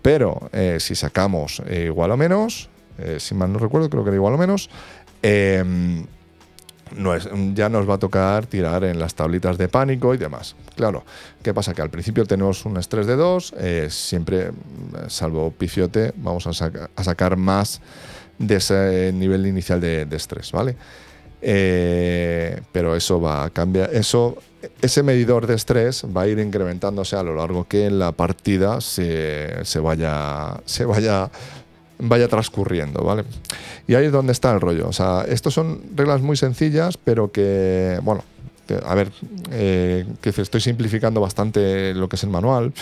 Pero 0.00 0.48
eh, 0.52 0.78
si 0.80 0.94
sacamos 0.94 1.60
eh, 1.66 1.84
igual 1.86 2.12
o 2.12 2.16
menos, 2.16 2.70
si 3.18 3.34
mal 3.34 3.52
no 3.52 3.58
recuerdo, 3.58 3.90
creo 3.90 4.04
que 4.04 4.10
era 4.10 4.16
igual 4.16 4.34
o 4.34 4.38
menos, 4.38 4.70
em, 5.22 6.06
no 6.94 7.14
es, 7.14 7.28
ya 7.54 7.68
nos 7.68 7.88
va 7.88 7.94
a 7.94 7.98
tocar 7.98 8.46
tirar 8.46 8.84
en 8.84 9.00
las 9.00 9.14
tablitas 9.14 9.58
de 9.58 9.66
pánico 9.66 10.14
y 10.14 10.18
demás. 10.18 10.54
Claro, 10.76 11.02
¿qué 11.42 11.52
pasa? 11.52 11.74
Que 11.74 11.82
al 11.82 11.90
principio 11.90 12.26
tenemos 12.26 12.64
un 12.64 12.76
estrés 12.76 13.06
de 13.06 13.16
2, 13.16 13.54
siempre, 13.88 14.52
salvo 15.08 15.50
pifiote, 15.50 16.12
vamos 16.16 16.46
a, 16.46 16.52
sacar 17.02 17.36
más 17.36 17.80
de 18.38 18.56
ese 18.56 19.10
nivel 19.12 19.46
inicial 19.46 19.80
de 19.80 20.06
estrés, 20.12 20.52
¿vale? 20.52 20.76
Eh, 21.44 22.60
pero 22.70 22.94
eso 22.94 23.20
va 23.20 23.44
a 23.44 23.50
cambiar. 23.50 23.92
Eso, 23.92 24.38
ese 24.80 25.02
medidor 25.02 25.46
de 25.46 25.54
estrés 25.54 26.04
va 26.16 26.22
a 26.22 26.28
ir 26.28 26.38
incrementándose 26.38 27.16
a 27.16 27.22
lo 27.22 27.34
largo 27.34 27.66
que 27.66 27.90
la 27.90 28.12
partida 28.12 28.80
se, 28.80 29.62
vaya, 29.82 30.60
se 30.64 30.84
vaya, 30.84 31.30
vaya 31.98 32.28
transcurriendo, 32.28 33.02
¿vale? 33.02 33.24
Y 33.88 33.96
ahí 33.96 34.06
es 34.06 34.12
donde 34.12 34.32
está 34.32 34.52
el 34.52 34.60
rollo. 34.60 34.88
O 34.88 34.92
sea, 34.92 35.24
estos 35.28 35.52
son 35.52 35.82
reglas 35.96 36.22
muy 36.22 36.36
sencillas, 36.36 36.96
pero 36.96 37.32
que, 37.32 37.98
bueno, 38.02 38.22
a 38.84 38.94
ver, 38.94 39.10
eh, 39.50 40.06
que 40.20 40.30
estoy 40.30 40.60
simplificando 40.60 41.20
bastante 41.20 41.92
lo 41.92 42.08
que 42.08 42.14
es 42.16 42.22
el 42.22 42.30
manual, 42.30 42.72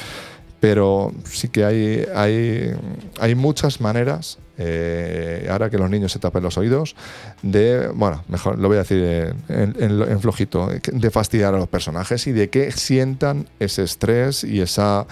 pero 0.61 1.13
sí 1.25 1.49
que 1.49 1.65
hay, 1.65 2.07
hay, 2.15 2.73
hay 3.19 3.35
muchas 3.35 3.81
maneras 3.81 4.39
eh, 4.63 5.49
ahora 5.51 5.71
que 5.71 5.79
los 5.79 5.89
niños 5.89 6.13
se 6.13 6.19
tapen 6.19 6.43
los 6.43 6.59
oídos, 6.59 6.95
de, 7.41 7.89
bueno, 7.95 8.23
mejor 8.29 8.59
lo 8.59 8.69
voy 8.69 8.77
a 8.77 8.81
decir 8.81 9.35
en, 9.49 10.21
flojito, 10.21 10.69
de 10.69 11.11
fastidiar 11.11 11.55
a 11.55 11.59
los 11.59 11.69
personajes 11.69 12.27
y 12.27 12.33
de 12.33 12.51
que 12.51 12.71
sientan 12.71 13.49
ese 13.59 13.85
estrés 13.85 14.45
y 14.45 14.61
esa, 14.61 15.07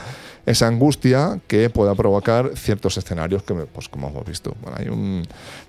esa 0.44 0.66
angustia 0.66 1.40
que 1.46 1.70
pueda 1.70 1.94
provocar 1.94 2.50
ciertos 2.56 2.98
escenarios 2.98 3.42
que, 3.42 3.54
pues 3.54 3.88
como 3.88 4.08
hemos 4.08 4.26
visto. 4.26 4.54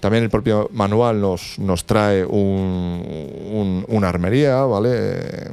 también 0.01 0.25
el 0.25 0.29
propio 0.29 0.69
manual 0.73 1.21
nos, 1.21 1.57
nos 1.57 1.85
trae 1.85 2.25
un, 2.25 3.85
una 3.87 4.09
armería, 4.09 4.57
¿vale? 4.63 5.51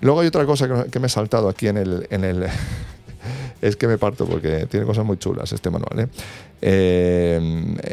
Luego 0.00 0.20
hay 0.20 0.28
otra 0.28 0.46
cosa 0.46 0.86
que, 0.90 0.98
me 0.98 1.08
he 1.08 1.10
saltado 1.10 1.50
aquí 1.50 1.68
en 1.68 1.76
el, 1.76 2.06
en 2.08 2.24
el 2.24 2.46
es 3.64 3.76
que 3.76 3.88
me 3.88 3.96
parto 3.96 4.26
porque 4.26 4.66
tiene 4.66 4.84
cosas 4.84 5.06
muy 5.06 5.16
chulas 5.16 5.50
este 5.52 5.70
manual. 5.70 6.00
¿eh? 6.00 6.08
Eh, 6.60 7.36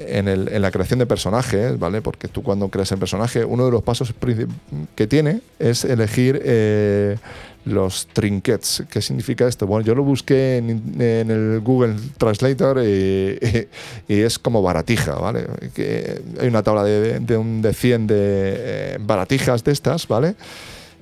en, 0.09 0.61
la 0.61 0.69
creación 0.69 0.99
de 0.99 1.05
personajes, 1.05 1.79
¿vale? 1.79 2.01
Porque 2.01 2.27
tú 2.27 2.43
cuando 2.43 2.67
creas 2.67 2.91
el 2.91 2.97
personaje, 2.97 3.45
uno 3.45 3.65
de 3.65 3.71
los 3.71 3.81
pasos 3.81 4.13
que 4.95 5.07
tiene 5.07 5.39
es 5.59 5.85
elegir 5.85 6.41
eh, 6.43 7.17
los 7.63 8.07
trinkets. 8.07 8.83
¿Qué 8.89 9.01
significa 9.01 9.47
esto? 9.47 9.65
Bueno, 9.65 9.85
yo 9.85 9.95
lo 9.95 10.03
busqué 10.03 10.57
en, 10.57 10.99
el 10.99 11.61
Google 11.61 11.95
Translator 12.17 12.83
y, 12.83 13.39
es 14.09 14.39
como 14.39 14.61
baratija, 14.61 15.15
¿vale? 15.15 15.47
Hay 16.39 16.47
una 16.49 16.63
tabla 16.63 16.83
de, 16.83 17.19
de, 17.21 17.37
un, 17.37 17.61
de 17.61 17.73
100 17.73 18.07
de 18.07 18.97
baratijas 18.99 19.63
de 19.63 19.71
estas, 19.71 20.05
¿vale? 20.05 20.35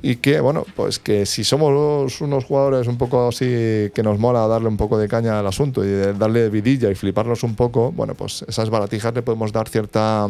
Y 0.01 0.17
que, 0.17 0.39
bueno, 0.39 0.65
pues 0.75 0.99
que 0.99 1.25
si 1.25 1.43
somos 1.43 2.21
unos 2.21 2.45
jugadores 2.45 2.87
un 2.87 2.97
poco 2.97 3.27
así 3.27 3.45
que 3.93 4.01
nos 4.03 4.17
mola 4.17 4.47
darle 4.47 4.69
un 4.69 4.77
poco 4.77 4.97
de 4.97 5.07
caña 5.07 5.39
al 5.39 5.47
asunto 5.47 5.83
y 5.83 5.89
darle 6.17 6.49
vidilla 6.49 6.89
y 6.89 6.95
fliparnos 6.95 7.43
un 7.43 7.55
poco, 7.55 7.91
bueno, 7.91 8.15
pues 8.15 8.45
esas 8.47 8.69
baratijas 8.69 9.13
le 9.13 9.21
podemos 9.21 9.51
dar 9.51 9.67
cierta, 9.67 10.27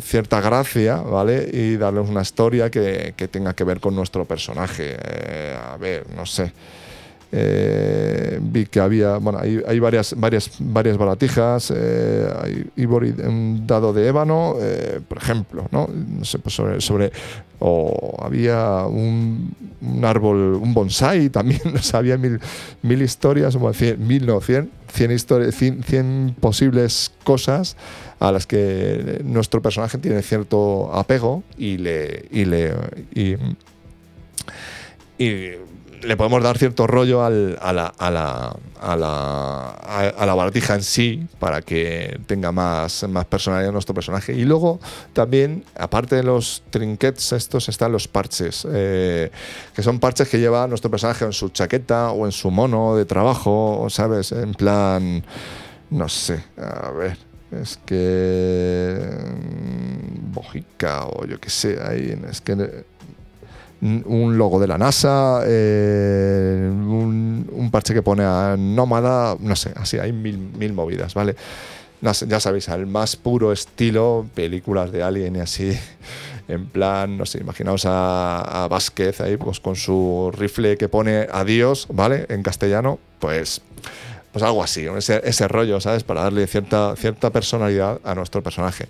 cierta 0.00 0.40
gracia, 0.40 0.96
¿vale? 0.96 1.48
Y 1.52 1.76
darles 1.76 2.08
una 2.08 2.22
historia 2.22 2.70
que, 2.70 3.14
que 3.16 3.28
tenga 3.28 3.54
que 3.54 3.64
ver 3.64 3.80
con 3.80 3.94
nuestro 3.94 4.24
personaje. 4.26 4.96
Eh, 5.02 5.56
a 5.72 5.76
ver, 5.78 6.06
no 6.14 6.26
sé. 6.26 6.52
Eh, 7.34 8.38
vi 8.42 8.66
que 8.66 8.78
había, 8.78 9.16
bueno, 9.16 9.38
hay, 9.38 9.80
varias, 9.80 10.14
varias, 10.18 10.50
varias 10.58 10.98
baratijas, 10.98 11.72
eh, 11.74 12.30
hay 12.42 12.70
un 12.76 13.66
dado 13.66 13.94
de 13.94 14.06
ébano, 14.06 14.56
eh, 14.60 15.00
por 15.08 15.16
ejemplo, 15.16 15.66
¿no? 15.70 15.88
No 15.88 16.24
sé, 16.26 16.38
pues 16.38 16.54
sobre, 16.54 16.82
sobre 16.82 17.10
o 17.58 18.18
había 18.22 18.84
un, 18.86 19.54
un 19.80 20.04
árbol, 20.04 20.56
un 20.56 20.74
bonsai 20.74 21.30
también, 21.30 21.62
o 21.74 21.78
sea, 21.78 22.00
había 22.00 22.18
mil, 22.18 22.38
mil 22.82 23.00
historias, 23.00 23.54
como 23.54 23.72
cien, 23.72 24.06
mil, 24.06 24.26
no, 24.26 24.38
cien, 24.42 24.70
cien, 24.92 25.10
historias, 25.10 25.54
cien, 25.54 25.82
cien 25.82 26.36
posibles 26.38 27.12
cosas 27.24 27.78
a 28.20 28.30
las 28.30 28.46
que 28.46 29.22
nuestro 29.24 29.62
personaje 29.62 29.96
tiene 29.96 30.20
cierto 30.20 30.92
apego 30.92 31.44
y 31.56 31.78
le, 31.78 32.26
y 32.30 32.44
le, 32.44 32.74
y 33.14 33.36
le 36.02 36.16
podemos 36.16 36.42
dar 36.42 36.58
cierto 36.58 36.86
rollo 36.86 37.24
al, 37.24 37.58
a, 37.60 37.72
la, 37.72 37.86
a, 37.86 38.10
la, 38.10 38.56
a, 38.80 38.96
la, 38.96 39.70
a, 39.70 40.26
la 40.26 40.34
baratija 40.34 40.74
en 40.74 40.82
sí 40.82 41.26
para 41.38 41.62
que 41.62 42.20
tenga 42.26 42.52
más, 42.52 43.08
más 43.08 43.24
personalidad 43.26 43.72
nuestro 43.72 43.94
personaje. 43.94 44.32
Y 44.32 44.44
luego 44.44 44.80
también, 45.12 45.64
aparte 45.78 46.16
de 46.16 46.22
los 46.22 46.62
trinkets 46.70 47.32
estos, 47.32 47.68
están 47.68 47.92
los 47.92 48.08
parches, 48.08 48.66
eh, 48.70 49.30
que 49.74 49.82
son 49.82 50.00
parches 50.00 50.28
que 50.28 50.38
lleva 50.38 50.66
nuestro 50.66 50.90
personaje 50.90 51.24
en 51.24 51.32
su 51.32 51.50
chaqueta 51.50 52.10
o 52.12 52.26
en 52.26 52.32
su 52.32 52.50
mono 52.50 52.96
de 52.96 53.04
trabajo, 53.04 53.86
¿sabes? 53.88 54.32
En 54.32 54.54
plan, 54.54 55.22
no 55.90 56.08
sé, 56.08 56.42
a 56.56 56.90
ver. 56.90 57.18
Es 57.52 57.78
que. 57.84 58.96
mm, 58.98 60.32
Bojica 60.32 61.04
o 61.06 61.26
yo 61.26 61.38
qué 61.38 61.50
sé, 61.50 61.78
ahí. 61.82 62.18
Es 62.30 62.40
que 62.40 62.84
un 63.82 64.38
logo 64.38 64.60
de 64.60 64.68
la 64.68 64.78
NASA, 64.78 65.42
eh, 65.44 66.70
un, 66.70 67.68
parche 67.72 67.94
que 67.94 68.02
pone 68.02 68.22
a 68.22 68.54
Nómada, 68.56 69.36
no 69.40 69.56
sé, 69.56 69.72
así 69.76 69.98
hay 69.98 70.12
mil, 70.12 70.38
mil 70.38 70.72
movidas, 70.72 71.14
¿vale? 71.14 71.34
Ya 72.00 72.40
sabéis, 72.40 72.68
al 72.68 72.86
más 72.86 73.16
puro 73.16 73.52
estilo, 73.52 74.26
películas 74.34 74.90
de 74.92 75.02
Alien 75.02 75.36
y 75.36 75.40
así, 75.40 75.78
en 76.48 76.66
plan, 76.66 77.16
no 77.16 77.26
sé, 77.26 77.38
imaginaos 77.38 77.86
a, 77.86 78.64
a 78.64 78.68
Vázquez 78.68 79.20
ahí 79.20 79.36
pues, 79.36 79.60
con 79.60 79.76
su 79.76 80.30
rifle 80.36 80.76
que 80.76 80.88
pone 80.88 81.26
adiós, 81.32 81.86
¿vale? 81.90 82.26
En 82.28 82.42
castellano, 82.42 82.98
pues 83.18 83.62
pues 84.32 84.42
algo 84.42 84.62
así, 84.62 84.86
ese, 84.86 85.20
ese, 85.24 85.46
rollo, 85.46 85.78
¿sabes? 85.80 86.04
Para 86.04 86.22
darle 86.22 86.46
cierta, 86.46 86.96
cierta 86.96 87.30
personalidad 87.30 88.00
a 88.02 88.14
nuestro 88.14 88.42
personaje. 88.42 88.86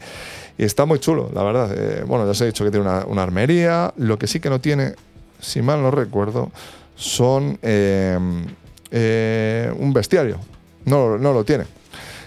Y 0.58 0.64
está 0.64 0.84
muy 0.84 0.98
chulo, 0.98 1.30
la 1.34 1.42
verdad. 1.42 1.72
Eh, 1.76 2.04
bueno, 2.06 2.24
ya 2.24 2.30
os 2.32 2.40
he 2.40 2.46
dicho 2.46 2.64
que 2.64 2.70
tiene 2.70 2.88
una, 2.88 3.22
armería. 3.22 3.92
Lo 3.96 4.18
que 4.18 4.26
sí 4.26 4.40
que 4.40 4.50
no 4.50 4.60
tiene, 4.60 4.94
si 5.40 5.62
mal 5.62 5.82
no 5.82 5.90
recuerdo, 5.90 6.50
son 6.94 7.58
eh, 7.62 8.18
eh, 8.90 9.72
un 9.78 9.92
bestiario. 9.92 10.38
No, 10.84 11.18
no 11.18 11.32
lo 11.32 11.44
tiene. 11.44 11.64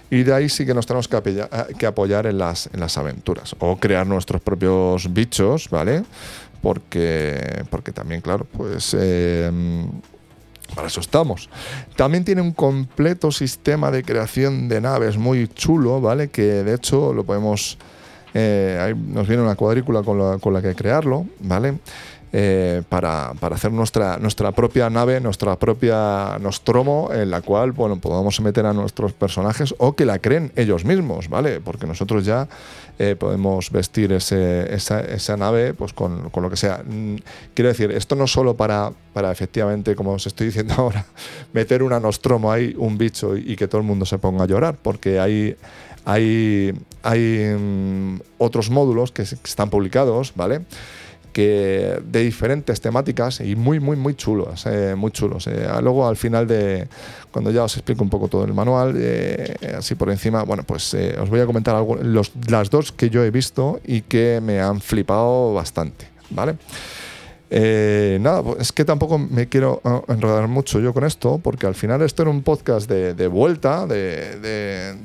Y 0.10 0.24
de 0.24 0.34
ahí 0.34 0.50
sí 0.50 0.65
que 0.65 0.74
nos 0.74 0.86
tenemos 0.86 1.08
que, 1.08 1.15
apoyar, 1.15 1.50
que 1.77 1.86
apoyar 1.86 2.25
en, 2.27 2.38
las, 2.38 2.70
en 2.74 2.79
las 2.79 2.98
aventuras. 2.98 3.55
O 3.60 3.77
crear 3.77 4.05
nuestros 4.05 4.41
propios 4.41 5.12
bichos, 5.12 5.70
¿vale? 5.70 6.03
Porque, 6.62 7.63
porque 7.70 7.91
también, 7.91 8.22
claro, 8.22 8.46
pues 8.46 8.96
eh, 8.98 9.51
para 10.74 10.88
eso 10.88 11.00
estamos. 11.00 11.50
También 11.96 12.24
tiene 12.24 12.41
un 12.41 12.53
completo 12.53 13.32
sistema 13.32 13.91
de 13.91 14.03
creación 14.03 14.67
de 14.67 14.82
naves 14.82 15.17
muy 15.17 15.48
chulo, 15.48 16.01
¿vale? 16.01 16.29
Que 16.29 16.63
de 16.63 16.74
hecho 16.74 17.13
lo 17.13 17.24
podemos. 17.24 17.77
Eh, 18.38 18.77
ahí 18.82 18.94
nos 18.94 19.30
viene 19.30 19.42
una 19.42 19.56
cuadrícula 19.56 20.04
con 20.04 20.54
la, 20.54 20.62
que 20.62 20.75
crearlo, 20.75 21.25
¿vale? 21.39 21.75
Eh, 22.34 22.82
para, 22.89 23.30
hacer 23.30 23.72
nuestra, 23.72 24.51
propia 24.51 24.89
nave, 24.89 25.22
nuestra 25.22 25.56
propia 25.56 26.38
Nostromo, 26.42 27.10
en 27.13 27.32
la 27.32 27.39
cual 27.39 27.72
bueno, 27.72 27.98
podamos 28.01 28.42
meter 28.42 28.65
a 28.65 28.74
nuestros 28.74 29.13
personajes 29.13 29.74
o 29.77 29.96
que 29.96 30.04
la 30.04 30.20
creen 30.20 30.51
ellos 30.58 30.84
mismos, 30.84 31.30
¿vale? 31.30 31.62
Porque 31.62 31.88
nosotros 31.88 32.25
ya 32.25 32.50
eh, 33.00 33.15
podemos 33.18 33.72
vestir 33.72 34.12
esa, 34.12 35.38
nave 35.38 35.74
pues 35.74 35.94
con, 35.94 36.30
con, 36.30 36.43
lo 36.43 36.50
que 36.50 36.58
sea. 36.58 36.84
Mm, 36.86 37.15
quiero 37.54 37.69
decir, 37.69 37.89
esto 37.91 38.17
no 38.17 38.28
solo 38.28 38.58
para, 38.58 38.91
para 39.13 39.32
efectivamente, 39.32 39.95
como 39.95 40.12
os 40.12 40.28
estoy 40.28 40.48
diciendo 40.48 40.74
ahora, 40.78 41.06
meter 41.54 41.84
una 41.84 42.02
Nostromo 42.02 42.52
ahí, 42.52 42.76
un 42.78 42.98
bicho, 42.98 43.38
y, 43.38 43.54
y 43.54 43.56
que 43.56 43.69
todo 43.69 43.80
el 43.80 43.88
mundo 43.88 44.06
se 44.06 44.17
ponga 44.17 44.43
a 44.43 44.48
llorar, 44.48 44.76
porque 44.82 45.21
hay 45.21 45.56
hay, 46.06 46.74
hay 47.04 47.54
um, 47.56 48.20
otros 48.38 48.70
módulos 48.70 49.12
que, 49.12 49.24
están 49.24 49.70
publicados, 49.70 50.34
¿vale? 50.36 50.62
que 51.34 52.00
de 52.06 52.24
diferentes 52.24 52.80
temáticas 52.80 53.41
y 53.41 53.58
muy, 53.58 53.82
muy, 53.82 53.98
muy 53.98 54.15
chulos, 54.15 54.65
eh, 54.68 54.96
muy 54.96 55.12
chulos. 55.12 55.48
Eh, 55.48 55.68
luego 55.82 56.08
al 56.08 56.15
final 56.15 56.48
de, 56.48 56.88
cuando 57.30 57.52
ya 57.52 57.65
os 57.65 57.76
explico 57.76 58.04
un 58.04 58.10
poco 58.10 58.30
todo 58.30 58.46
el 58.46 58.54
manual, 58.54 58.96
eh, 58.98 59.54
así 59.78 59.96
por 59.96 60.10
encima, 60.10 60.44
bueno, 60.44 60.63
pues 60.63 60.94
os 60.94 61.30
voy 61.30 61.41
a 61.41 61.46
comentar 61.46 61.76
algo, 61.76 61.98
los, 61.98 62.32
las 62.48 62.70
dos 62.70 62.94
que 62.94 63.10
yo 63.10 63.22
he 63.22 63.32
visto 63.32 63.82
y 63.84 64.02
que 64.02 64.39
me 64.41 64.62
han 64.62 64.80
flipado 64.80 65.54
bastante, 65.54 66.08
¿vale? 66.30 66.56
Eh, 67.49 68.17
nada, 68.21 68.41
pues 68.41 68.60
es 68.60 68.71
que 68.71 68.86
tampoco 68.86 69.19
me 69.19 69.47
quiero 69.47 69.79
uh, 69.84 70.12
enredar 70.12 70.47
mucho 70.47 70.79
yo 70.79 70.93
con 70.93 71.03
esto, 71.03 71.39
porque 71.43 71.67
al 71.67 71.75
final 71.75 72.01
esto 72.01 72.23
era 72.23 72.31
un 72.31 72.41
podcast 72.41 72.89
de, 72.89 73.27
vuelta, 73.27 73.86
de, 73.86 74.95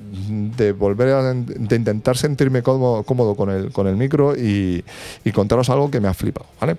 de, 0.56 0.72
volver 0.72 1.08
a 1.08 1.34
de 1.34 1.76
intentar 1.76 2.16
sentirme 2.16 2.62
cómodo, 2.62 3.02
cómodo, 3.02 3.34
con, 3.34 3.50
el, 3.50 3.72
con 3.72 3.86
el 3.86 3.96
micro 3.96 4.34
y, 4.36 4.84
y, 5.24 5.32
contaros 5.32 5.68
algo 5.68 5.90
que 5.90 6.00
me 6.00 6.08
ha 6.08 6.14
flipado, 6.14 6.46
¿vale? 6.60 6.76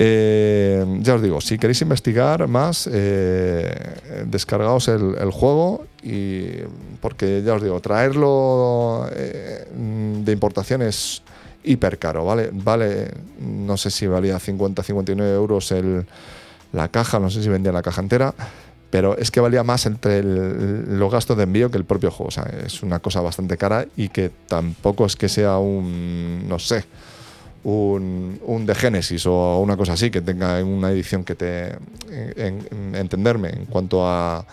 Eh, 0.00 0.86
ya 1.00 1.16
os 1.16 1.22
digo, 1.22 1.40
si 1.40 1.58
queréis 1.58 1.82
investigar 1.82 2.46
más, 2.46 2.88
eh, 2.92 3.68
descargaos 4.26 4.86
el, 4.86 5.32
juego 5.32 5.86
y 6.04 6.50
porque 7.00 7.42
ya 7.44 7.54
os 7.54 7.62
digo, 7.64 7.80
traerlo 7.80 9.08
eh, 9.12 9.66
de 9.74 10.32
importación 10.32 10.82
es 10.82 11.22
hiper 11.64 11.98
caro, 11.98 12.24
¿vale? 12.24 12.50
Vale, 12.52 13.10
no 13.40 13.76
sé 13.76 13.90
si 13.90 14.06
valía 14.06 14.38
50, 14.38 14.82
59 14.82 15.34
euros 15.34 15.72
el, 15.72 16.06
la 16.72 16.88
caja, 16.88 17.18
no 17.18 17.30
sé 17.30 17.42
si 17.42 17.48
vendía 17.48 17.72
la 17.72 17.82
caja 17.82 18.00
entera, 18.00 18.34
pero 18.90 19.16
es 19.18 19.30
que 19.30 19.40
valía 19.40 19.64
más 19.64 19.86
entre 19.86 20.18
el, 20.20 20.98
los 20.98 21.12
gastos 21.12 21.36
de 21.36 21.42
envío 21.42 21.70
que 21.70 21.76
el 21.76 21.84
propio 21.84 22.10
juego. 22.10 22.28
O 22.28 22.30
sea, 22.30 22.44
es 22.64 22.82
una 22.82 23.00
cosa 23.00 23.20
bastante 23.20 23.56
cara 23.56 23.86
y 23.96 24.08
que 24.08 24.30
tampoco 24.46 25.06
es 25.06 25.16
que 25.16 25.28
sea 25.28 25.58
un, 25.58 26.48
no 26.48 26.58
sé, 26.58 26.84
un, 27.64 28.40
un 28.44 28.66
de 28.66 28.74
Genesis 28.74 29.26
o 29.26 29.60
una 29.60 29.76
cosa 29.76 29.92
así, 29.92 30.10
que 30.10 30.22
tenga 30.22 30.62
una 30.64 30.90
edición 30.90 31.24
que 31.24 31.34
te. 31.34 31.76
En, 32.08 32.66
en, 32.70 32.94
entenderme 32.94 33.50
en 33.50 33.66
cuanto 33.66 34.06
a, 34.06 34.44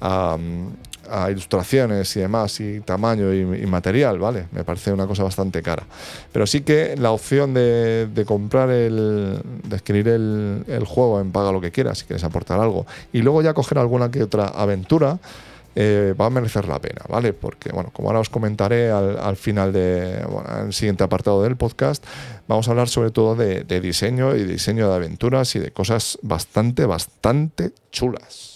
a, 0.00 0.38
a 1.12 1.30
ilustraciones 1.30 2.16
y 2.16 2.20
demás, 2.20 2.58
y 2.60 2.80
tamaño 2.80 3.32
y, 3.34 3.66
material, 3.66 4.18
¿vale? 4.18 4.46
Me 4.52 4.64
parece 4.64 4.92
una 4.92 5.06
cosa 5.06 5.22
bastante 5.22 5.62
cara. 5.62 5.84
Pero 6.32 6.46
sí 6.46 6.62
que 6.62 6.96
la 6.96 7.10
opción 7.10 7.52
de, 7.52 8.06
de 8.06 8.24
comprar 8.24 8.70
el. 8.70 9.40
de 9.64 9.76
adquirir 9.76 10.08
el, 10.08 10.64
el, 10.66 10.84
juego 10.84 11.20
en 11.20 11.30
paga 11.30 11.52
lo 11.52 11.60
que 11.60 11.70
quieras, 11.70 11.98
si 11.98 12.06
quieres 12.06 12.24
aportar 12.24 12.60
algo, 12.60 12.86
y 13.12 13.20
luego 13.20 13.42
ya 13.42 13.52
coger 13.52 13.78
alguna 13.78 14.10
que 14.10 14.22
otra 14.22 14.46
aventura. 14.46 15.18
Eh, 15.74 16.14
va 16.20 16.26
a 16.26 16.30
merecer 16.30 16.68
la 16.68 16.78
pena, 16.78 17.00
¿vale? 17.08 17.32
Porque, 17.32 17.70
bueno, 17.72 17.88
como 17.94 18.08
ahora 18.08 18.20
os 18.20 18.28
comentaré 18.28 18.90
al, 18.90 19.18
al 19.18 19.36
final 19.36 19.72
de, 19.72 20.22
bueno, 20.28 20.46
en 20.58 20.66
el 20.66 20.72
siguiente 20.74 21.02
apartado 21.02 21.42
del 21.42 21.56
podcast, 21.56 22.04
vamos 22.46 22.68
a 22.68 22.72
hablar 22.72 22.90
sobre 22.90 23.10
todo 23.10 23.36
de, 23.36 23.64
de 23.64 23.80
diseño 23.80 24.36
y 24.36 24.44
diseño 24.44 24.90
de 24.90 24.96
aventuras 24.96 25.56
y 25.56 25.60
de 25.60 25.70
cosas 25.70 26.18
bastante, 26.20 26.84
bastante 26.84 27.72
chulas. 27.90 28.51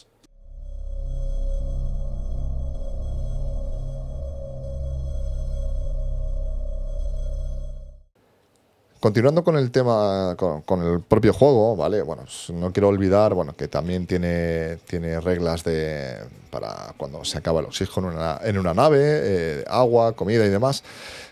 Continuando 9.06 9.44
con 9.44 9.56
el 9.56 9.70
tema, 9.70 10.34
con, 10.36 10.82
el 10.82 11.00
propio 11.00 11.32
juego, 11.32 11.76
¿vale? 11.76 12.02
Bueno, 12.02 12.24
no 12.52 12.72
quiero 12.72 12.88
olvidar, 12.88 13.34
bueno, 13.34 13.54
que 13.54 13.68
también 13.68 14.04
tiene, 14.04 14.78
tiene 14.88 15.20
reglas 15.20 15.62
de 15.62 16.16
para 16.50 16.92
cuando 16.96 17.24
se 17.24 17.38
acaba 17.38 17.60
el 17.60 17.66
oxígeno 17.66 18.10
en 18.42 18.58
una, 18.58 18.74
nave, 18.74 18.98
eh, 19.00 19.64
agua, 19.68 20.14
comida 20.14 20.44
y 20.44 20.48
demás. 20.48 20.82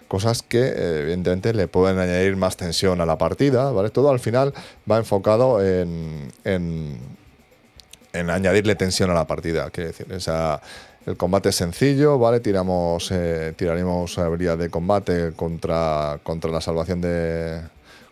Cosas 0.07 0.43
que, 0.43 0.61
eh, 0.61 1.01
evidentemente, 1.01 1.53
le 1.53 1.67
pueden 1.67 1.99
añadir 1.99 2.37
más 2.37 2.57
tensión 2.57 3.01
a 3.01 3.07
la 3.07 3.19
partida, 3.19 3.73
¿vale? 3.73 3.91
Todo 3.91 4.11
al 4.11 4.21
final 4.21 4.55
va 4.89 4.99
enfocado 4.99 5.61
en, 5.61 6.31
en, 6.45 6.97
en 8.13 8.31
añadirle 8.31 8.77
tensión 8.77 9.11
a 9.11 9.15
la 9.15 9.27
partida, 9.27 9.69
quiere 9.71 9.89
decir, 9.89 10.07
esa 10.13 10.63
el 11.07 11.17
combate 11.17 11.51
es 11.51 11.57
sencillo, 11.57 12.19
¿vale? 12.19 12.40
Tiramos, 12.40 13.11
eh, 13.12 13.53
tiraremos 13.57 14.19
habilidad 14.19 14.59
de 14.59 14.71
combate 14.71 15.33
contra, 15.37 16.19
contra 16.23 16.51
la 16.51 16.61
salvación 16.61 17.01
de. 17.01 17.61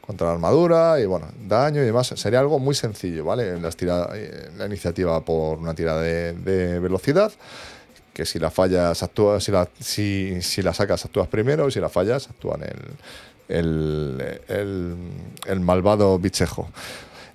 contra 0.00 0.26
la 0.28 0.32
armadura 0.34 1.00
y 1.00 1.06
bueno, 1.06 1.28
daño 1.48 1.82
y 1.82 1.86
demás. 1.86 2.08
Sería 2.16 2.40
algo 2.40 2.58
muy 2.58 2.74
sencillo, 2.74 3.24
¿vale? 3.24 3.58
Las 3.60 3.76
tirada, 3.76 4.12
la 4.58 4.66
iniciativa 4.66 5.20
por 5.20 5.58
una 5.58 5.74
tirada 5.74 6.00
de, 6.02 6.34
de 6.34 6.78
velocidad 6.80 7.32
que 8.12 8.26
si 8.26 8.38
la 8.38 8.50
fallas, 8.50 9.02
actúas, 9.02 9.42
si 9.42 9.52
la, 9.52 9.68
si, 9.80 10.42
si 10.42 10.62
la 10.62 10.74
sacas, 10.74 11.04
actúas 11.04 11.28
primero, 11.28 11.68
y 11.68 11.72
si 11.72 11.80
la 11.80 11.88
fallas, 11.88 12.28
actúan 12.28 12.62
el, 12.62 13.56
el, 13.56 14.40
el, 14.48 14.96
el 15.46 15.60
malvado 15.60 16.18
bichejo. 16.18 16.68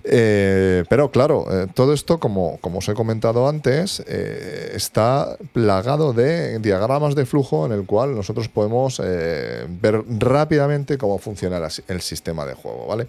Eh, 0.04 0.84
pero 0.88 1.10
claro, 1.10 1.46
eh, 1.50 1.66
todo 1.74 1.92
esto, 1.92 2.18
como, 2.18 2.58
como 2.60 2.78
os 2.78 2.88
he 2.88 2.94
comentado 2.94 3.48
antes, 3.48 4.02
eh, 4.06 4.72
está 4.74 5.36
plagado 5.52 6.12
de 6.12 6.58
diagramas 6.60 7.14
de 7.14 7.26
flujo 7.26 7.66
en 7.66 7.72
el 7.72 7.84
cual 7.84 8.14
nosotros 8.14 8.48
podemos 8.48 8.98
ver 8.98 10.02
rápidamente 10.18 10.98
cómo 10.98 11.18
funciona 11.18 11.60
el 11.88 12.00
sistema 12.00 12.46
de 12.46 12.54
juego, 12.54 12.86
¿vale? 12.86 13.08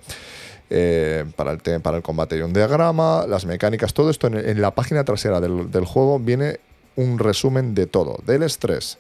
para, 1.36 1.52
el 1.52 1.82
para 1.82 1.98
el 1.98 2.04
combate 2.04 2.36
hay 2.36 2.42
un 2.42 2.54
diagrama, 2.54 3.26
las 3.28 3.46
mecánicas, 3.46 3.94
todo 3.94 4.10
esto 4.10 4.28
en, 4.28 4.62
la 4.62 4.72
página 4.72 5.04
trasera 5.04 5.42
del, 5.42 5.86
juego 5.86 6.20
viene 6.20 6.60
un 6.96 7.18
resumen 7.18 7.74
de 7.74 7.88
todo, 7.88 8.20
del 8.26 8.44
estrés, 8.44 9.00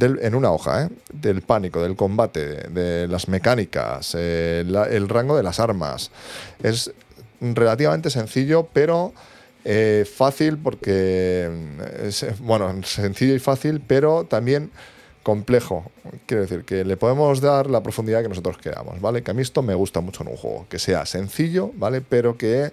en 0.00 0.34
una 0.34 0.50
hoja, 0.50 0.88
del 1.12 1.42
pánico, 1.42 1.82
del 1.82 1.96
combate, 1.96 2.68
de 2.68 3.06
las 3.06 3.28
mecánicas, 3.28 4.14
el 4.14 5.08
rango 5.08 5.36
de 5.36 5.42
las 5.42 5.60
armas. 5.60 6.10
Es 6.62 6.92
relativamente 7.40 8.10
sencillo, 8.10 8.68
pero 8.72 9.12
eh, 9.64 10.06
fácil 10.10 10.58
porque, 10.58 11.50
mm, 11.50 12.44
bueno, 12.44 12.82
sencillo 12.82 13.34
y 13.34 13.38
fácil, 13.38 13.82
pero 13.86 14.24
también 14.24 14.70
complejo. 15.22 15.90
Quiero 16.26 16.42
decir, 16.42 16.64
que 16.64 16.84
le 16.84 16.96
podemos 16.96 17.40
dar 17.40 17.68
la 17.68 17.82
profundidad 17.82 18.22
que 18.22 18.28
nosotros 18.28 18.56
queramos, 18.58 19.00
¿vale? 19.00 19.22
Que 19.22 19.30
a 19.30 19.34
mí 19.34 19.42
esto 19.42 19.62
me 19.62 19.74
gusta 19.74 20.00
mucho 20.00 20.22
en 20.22 20.30
un 20.30 20.36
juego, 20.36 20.66
que 20.68 20.78
sea 20.78 21.04
sencillo, 21.06 21.70
¿vale? 21.74 22.00
Pero 22.00 22.36
que 22.38 22.72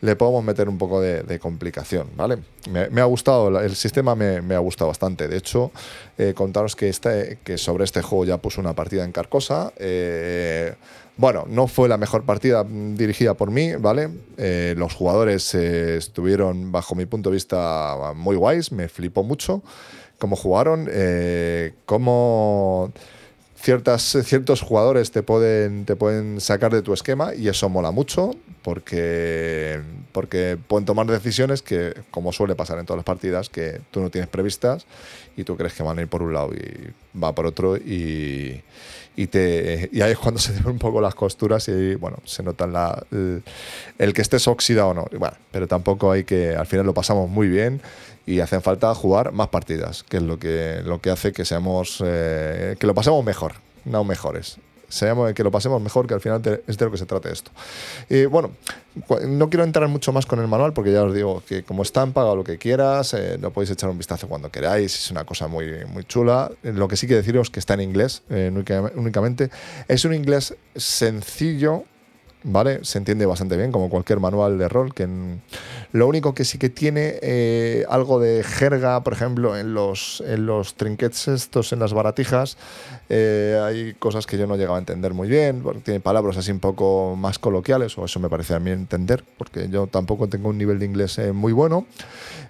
le 0.00 0.16
podemos 0.16 0.42
meter 0.42 0.68
un 0.68 0.78
poco 0.78 1.00
de, 1.00 1.38
complicación, 1.38 2.08
¿vale? 2.16 2.38
Me, 2.70 3.00
ha 3.00 3.04
gustado, 3.04 3.60
el 3.60 3.76
sistema 3.76 4.14
me, 4.14 4.54
ha 4.54 4.58
gustado 4.58 4.88
bastante. 4.88 5.28
De 5.28 5.36
hecho, 5.36 5.70
eh, 6.16 6.32
contaros 6.34 6.74
que, 6.74 6.88
este, 6.88 7.38
que 7.44 7.58
sobre 7.58 7.84
este 7.84 8.00
juego 8.02 8.24
ya 8.24 8.38
puse 8.38 8.60
una 8.60 8.74
partida 8.74 9.04
en 9.04 9.12
Carcosa. 9.12 9.72
Eh, 9.76 10.74
bueno, 11.16 11.44
no 11.48 11.66
fue 11.66 11.88
la 11.88 11.98
mejor 11.98 12.24
partida 12.24 12.64
dirigida 12.64 13.34
por 13.34 13.50
mí, 13.50 13.74
¿vale? 13.74 14.08
Eh, 14.38 14.74
los 14.78 14.94
jugadores 14.94 15.54
estuvieron, 15.54 16.72
bajo 16.72 16.94
mi 16.94 17.04
punto 17.04 17.28
de 17.28 17.34
vista, 17.34 18.12
muy 18.14 18.36
guays, 18.36 18.72
me 18.72 18.88
flipó 18.88 19.22
mucho 19.22 19.62
cómo 20.18 20.36
jugaron, 20.36 20.86
cómo 21.86 22.92
ciertas, 23.56 24.18
ciertos 24.24 24.60
jugadores 24.60 25.10
te 25.12 25.22
pueden, 25.22 25.86
te 25.86 25.96
pueden 25.96 26.40
sacar 26.42 26.72
de 26.72 26.82
tu 26.82 26.92
esquema 26.92 27.34
y 27.34 27.48
eso 27.48 27.70
mola 27.70 27.90
mucho 27.90 28.32
porque, 28.62 29.80
porque 30.12 30.58
pueden 30.68 30.84
tomar 30.84 31.06
decisiones 31.06 31.62
que, 31.62 31.94
como 32.10 32.32
suele 32.32 32.54
pasar 32.54 32.78
en 32.78 32.86
todas 32.86 32.98
las 32.98 33.04
partidas, 33.04 33.48
que 33.48 33.80
tú 33.90 34.00
no 34.00 34.10
tienes 34.10 34.28
previstas 34.28 34.86
y 35.36 35.44
tú 35.44 35.56
crees 35.56 35.72
que 35.72 35.82
van 35.82 35.98
a 35.98 36.02
ir 36.02 36.08
por 36.08 36.22
un 36.22 36.34
lado 36.34 36.52
y 36.52 36.92
va 37.18 37.34
por 37.34 37.46
otro 37.46 37.76
y, 37.76 38.62
y, 39.16 39.26
te, 39.28 39.88
y 39.92 40.02
ahí 40.02 40.12
es 40.12 40.18
cuando 40.18 40.40
se 40.40 40.52
ven 40.52 40.66
un 40.66 40.78
poco 40.78 41.00
las 41.00 41.14
costuras 41.14 41.68
y 41.68 41.94
bueno, 41.94 42.18
se 42.24 42.42
nota 42.42 42.66
la, 42.66 43.02
el, 43.10 44.12
que 44.12 44.22
estés 44.22 44.46
oxidado 44.46 44.88
o 44.88 44.94
no. 44.94 45.06
Bueno, 45.18 45.36
pero 45.50 45.66
tampoco 45.66 46.12
hay 46.12 46.24
que, 46.24 46.54
al 46.54 46.66
final 46.66 46.86
lo 46.86 46.94
pasamos 46.94 47.30
muy 47.30 47.48
bien 47.48 47.80
y 48.26 48.40
hacen 48.40 48.62
falta 48.62 48.94
jugar 48.94 49.32
más 49.32 49.48
partidas, 49.48 50.02
que 50.02 50.18
es 50.18 50.22
lo 50.22 50.38
que, 50.38 50.82
lo 50.84 51.00
que 51.00 51.10
hace 51.10 51.32
que 51.32 51.44
seamos, 51.44 52.02
eh, 52.04 52.76
que 52.78 52.86
lo 52.86 52.94
pasemos 52.94 53.24
mejor, 53.24 53.54
no 53.84 54.04
mejores 54.04 54.58
seamos, 54.90 55.32
que 55.32 55.42
lo 55.42 55.50
pasemos 55.50 55.80
mejor, 55.80 56.06
que 56.06 56.14
al 56.14 56.20
final 56.20 56.42
es 56.66 56.76
de 56.76 56.84
lo 56.84 56.90
que 56.90 56.98
se 56.98 57.06
trata 57.06 57.30
esto. 57.30 57.50
Y 58.08 58.26
bueno, 58.26 58.50
no 59.26 59.48
quiero 59.48 59.64
entrar 59.64 59.88
mucho 59.88 60.12
más 60.12 60.26
con 60.26 60.40
el 60.40 60.48
manual 60.48 60.72
porque 60.72 60.92
ya 60.92 61.04
os 61.04 61.14
digo 61.14 61.42
que 61.48 61.62
como 61.62 61.82
están, 61.82 62.12
paga 62.12 62.34
lo 62.34 62.44
que 62.44 62.58
quieras, 62.58 63.14
eh, 63.14 63.38
lo 63.38 63.52
podéis 63.52 63.70
echar 63.70 63.88
un 63.88 63.96
vistazo 63.96 64.28
cuando 64.28 64.50
queráis, 64.50 64.94
es 64.94 65.10
una 65.10 65.24
cosa 65.24 65.48
muy, 65.48 65.84
muy 65.86 66.04
chula. 66.04 66.50
Lo 66.62 66.88
que 66.88 66.96
sí 66.96 67.06
quiero 67.06 67.22
deciros 67.22 67.50
que 67.50 67.60
está 67.60 67.74
en 67.74 67.80
inglés 67.80 68.22
eh, 68.30 68.52
únicamente. 68.94 69.50
Es 69.88 70.04
un 70.04 70.14
inglés 70.14 70.54
sencillo, 70.74 71.84
¿vale? 72.44 72.84
Se 72.84 72.98
entiende 72.98 73.26
bastante 73.26 73.56
bien, 73.56 73.72
como 73.72 73.88
cualquier 73.90 74.20
manual 74.20 74.58
de 74.58 74.68
rol. 74.68 74.94
Que 74.94 75.08
Lo 75.92 76.06
único 76.06 76.34
que 76.34 76.44
sí 76.44 76.58
que 76.58 76.68
tiene 76.70 77.18
eh, 77.22 77.84
algo 77.88 78.20
de 78.20 78.42
jerga, 78.42 79.02
por 79.02 79.12
ejemplo, 79.12 79.56
en 79.56 79.74
los, 79.74 80.22
en 80.26 80.46
los 80.46 80.74
trinquets 80.74 81.28
estos, 81.28 81.72
en 81.72 81.80
las 81.80 81.92
baratijas, 81.92 82.56
eh, 83.08 83.60
hay 83.62 83.94
cosas 83.94 84.26
que 84.26 84.38
yo 84.38 84.46
no 84.46 84.56
llegaba 84.56 84.76
a 84.76 84.80
entender 84.80 85.14
muy 85.14 85.28
bien, 85.28 85.62
porque 85.62 85.80
tiene 85.80 86.00
palabras 86.00 86.36
así 86.36 86.50
un 86.50 86.60
poco 86.60 87.16
más 87.16 87.38
coloquiales, 87.38 87.96
o 87.98 88.04
eso 88.04 88.20
me 88.20 88.28
parece 88.28 88.54
a 88.54 88.60
mí 88.60 88.70
entender, 88.70 89.24
porque 89.36 89.68
yo 89.68 89.86
tampoco 89.86 90.28
tengo 90.28 90.48
un 90.48 90.58
nivel 90.58 90.78
de 90.78 90.86
inglés 90.86 91.18
eh, 91.18 91.32
muy 91.32 91.52
bueno. 91.52 91.86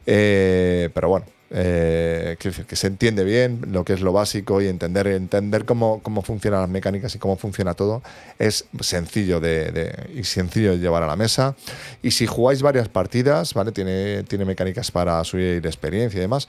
pero 0.04 1.08
bueno, 1.08 1.26
eh, 1.52 2.36
que, 2.38 2.76
se 2.76 2.86
entiende 2.86 3.24
bien 3.24 3.60
lo 3.72 3.84
que 3.84 3.92
es 3.92 4.00
lo 4.00 4.12
básico 4.12 4.62
y 4.62 4.68
entender, 4.68 5.08
entender 5.08 5.64
cómo, 5.64 6.00
cómo 6.00 6.22
funcionan 6.22 6.60
las 6.60 6.70
mecánicas 6.70 7.12
y 7.16 7.18
cómo 7.18 7.36
funciona 7.36 7.74
todo 7.74 8.02
es 8.38 8.66
sencillo 8.80 9.40
de, 9.40 10.10
y 10.14 10.22
sencillo 10.22 10.72
de 10.72 10.78
llevar 10.78 11.02
a 11.02 11.08
la 11.08 11.16
mesa. 11.16 11.56
Y 12.02 12.12
si 12.12 12.26
jugáis 12.26 12.62
varias 12.62 12.88
partidas, 12.88 13.52
¿vale? 13.52 13.72
Tiene, 13.72 14.22
tiene 14.24 14.44
mecánicas 14.44 14.92
para 14.92 15.22
subir 15.24 15.66
experiencia 15.66 16.18
y 16.18 16.20
demás. 16.20 16.46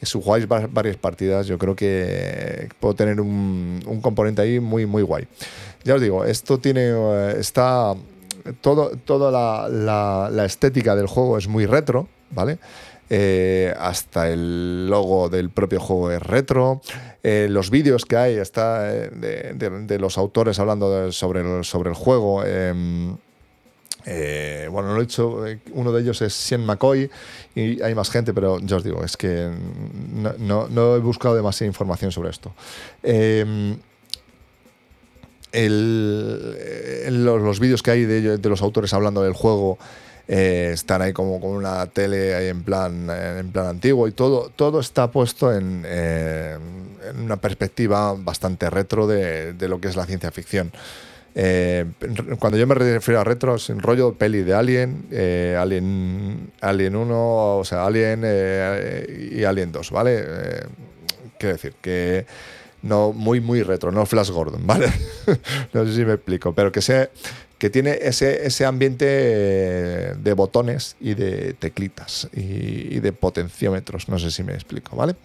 Si 0.00 0.20
jugáis 0.20 0.46
varias 0.46 0.96
partidas, 0.96 1.46
yo 1.46 1.58
creo 1.58 1.74
que 1.74 2.68
puedo 2.78 2.94
tener 2.94 3.20
un, 3.20 3.82
un 3.86 4.00
componente 4.00 4.42
ahí 4.42 4.60
muy, 4.60 4.86
muy 4.86 5.02
guay. 5.02 5.26
Ya 5.82 5.94
os 5.96 6.00
digo, 6.00 6.24
esto 6.24 6.58
tiene. 6.58 6.90
Eh, 6.90 7.36
está. 7.38 7.94
Todo, 8.60 8.90
toda 9.04 9.30
la, 9.30 9.68
la, 9.70 10.28
la 10.30 10.44
estética 10.44 10.94
del 10.94 11.06
juego 11.06 11.38
es 11.38 11.48
muy 11.48 11.64
retro, 11.64 12.08
¿vale? 12.30 12.58
Eh, 13.16 13.72
hasta 13.78 14.28
el 14.28 14.88
logo 14.88 15.28
del 15.28 15.48
propio 15.48 15.78
juego 15.78 16.10
es 16.10 16.20
retro. 16.20 16.80
Eh, 17.22 17.46
los 17.48 17.70
vídeos 17.70 18.06
que 18.06 18.16
hay 18.16 18.34
está 18.34 18.92
eh, 18.92 19.52
de, 19.54 19.98
los 20.00 20.18
autores 20.18 20.58
hablando 20.58 21.12
sobre, 21.12 21.42
el, 21.42 21.64
sobre 21.64 21.90
el 21.90 21.94
juego. 21.94 22.44
Em, 22.44 23.16
bueno, 24.68 24.94
lo 24.94 24.98
he 24.98 25.02
dicho, 25.02 25.44
uno 25.74 25.92
de 25.92 26.02
ellos 26.02 26.22
es 26.22 26.34
Sean 26.34 26.66
McCoy 26.66 27.08
y 27.54 27.80
hay 27.82 27.94
más 27.94 28.10
gente, 28.10 28.34
pero 28.34 28.58
yo 28.58 28.78
os 28.78 28.82
digo, 28.84 29.04
es 29.04 29.16
que 29.16 29.48
no, 30.40 30.96
he 30.96 30.98
buscado 30.98 31.36
demasiada 31.36 31.68
información 31.68 32.10
sobre 32.10 32.30
esto. 32.30 32.52
Em, 33.04 33.76
los, 35.52 37.42
los 37.42 37.60
vídeos 37.60 37.80
que 37.80 37.92
hay 37.92 38.06
de, 38.06 38.38
de, 38.38 38.48
los 38.48 38.60
autores 38.60 38.92
hablando 38.92 39.22
del 39.22 39.34
juego 39.34 39.78
eh, 40.26 40.70
están 40.72 41.02
ahí 41.02 41.12
como 41.12 41.40
con 41.40 41.50
una 41.50 41.86
tele 41.86 42.34
ahí 42.34 42.48
en 42.48 42.62
plan, 42.62 43.10
en 43.10 43.52
plan 43.52 43.66
antiguo 43.66 44.08
y 44.08 44.12
todo, 44.12 44.50
todo 44.54 44.80
está 44.80 45.10
puesto 45.10 45.54
en, 45.54 45.84
eh, 45.86 46.56
en 47.10 47.20
una 47.20 47.36
perspectiva 47.36 48.14
bastante 48.16 48.70
retro 48.70 49.06
de, 49.06 49.52
de, 49.52 49.68
lo 49.68 49.80
que 49.80 49.88
es 49.88 49.96
la 49.96 50.06
ciencia 50.06 50.30
ficción. 50.30 50.72
Eh, 51.34 51.84
cuando 52.38 52.56
yo 52.56 52.66
me 52.66 52.74
refiero 52.74 53.20
a 53.20 53.24
retro, 53.24 53.56
es 53.56 53.68
un 53.68 53.80
rollo 53.80 54.14
peli 54.14 54.42
de 54.42 54.54
Alien, 54.54 55.06
Alien, 55.58 56.52
Alien 56.60 56.96
1, 56.96 57.56
o 57.58 57.64
sea, 57.64 57.84
Alien 57.84 58.24
y 59.30 59.44
Alien 59.44 59.72
2, 59.72 59.90
¿vale? 59.90 60.24
quiero 61.38 61.54
decir 61.54 61.74
que 61.82 62.24
no 62.82 63.12
muy, 63.12 63.40
muy 63.40 63.62
retro, 63.62 63.90
no 63.90 64.06
Flash 64.06 64.30
Gordon, 64.30 64.66
¿vale? 64.66 64.92
no 65.72 65.84
sé 65.86 65.94
si 65.94 66.04
me 66.04 66.14
explico, 66.14 66.54
pero 66.54 66.70
que 66.70 66.82
sea 66.82 67.08
que 67.64 67.70
tiene 67.70 67.98
ese, 68.02 68.46
ese 68.46 68.66
ambiente 68.66 69.06
de 69.06 70.32
botones 70.34 70.96
y 71.00 71.14
de 71.14 71.54
teclitas 71.54 72.28
y, 72.34 73.00
de 73.00 73.10
potenciómetros, 73.12 74.10
no 74.10 74.18
sé 74.18 74.30
si 74.30 74.42
me 74.42 74.52
explico, 74.52 74.94
¿vale? 74.96 75.16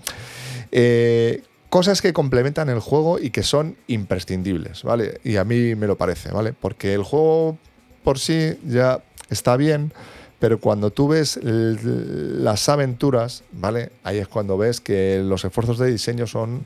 Eh, 0.71 1.43
cosas 1.69 2.02
que 2.02 2.13
complementan 2.13 2.69
el 2.69 2.80
juego 2.80 3.19
y 3.19 3.32
que 3.32 3.43
son 3.43 3.75
imprescindibles, 3.88 4.84
¿vale? 4.84 5.19
Y 5.25 5.36
a 5.36 5.43
mí 5.43 5.75
me 5.75 5.86
lo 5.86 5.97
parece, 5.97 6.32
¿vale? 6.32 6.54
Porque 6.54 6.93
el 6.93 7.04
juego 7.04 7.58
por 8.06 8.19
sí 8.19 8.58
ya 8.65 9.04
está 9.30 9.58
bien, 9.58 9.91
pero 10.39 10.62
cuando 10.62 10.91
tú 10.91 11.10
ves 11.10 11.38
las 11.43 12.69
aventuras, 12.69 13.43
¿vale? 13.52 13.91
Ahí 14.06 14.17
es 14.17 14.30
cuando 14.30 14.58
ves 14.58 14.80
que 14.80 15.21
los 15.25 15.43
esfuerzos 15.43 15.78
de 15.78 15.91
diseño 15.91 16.25
son 16.25 16.63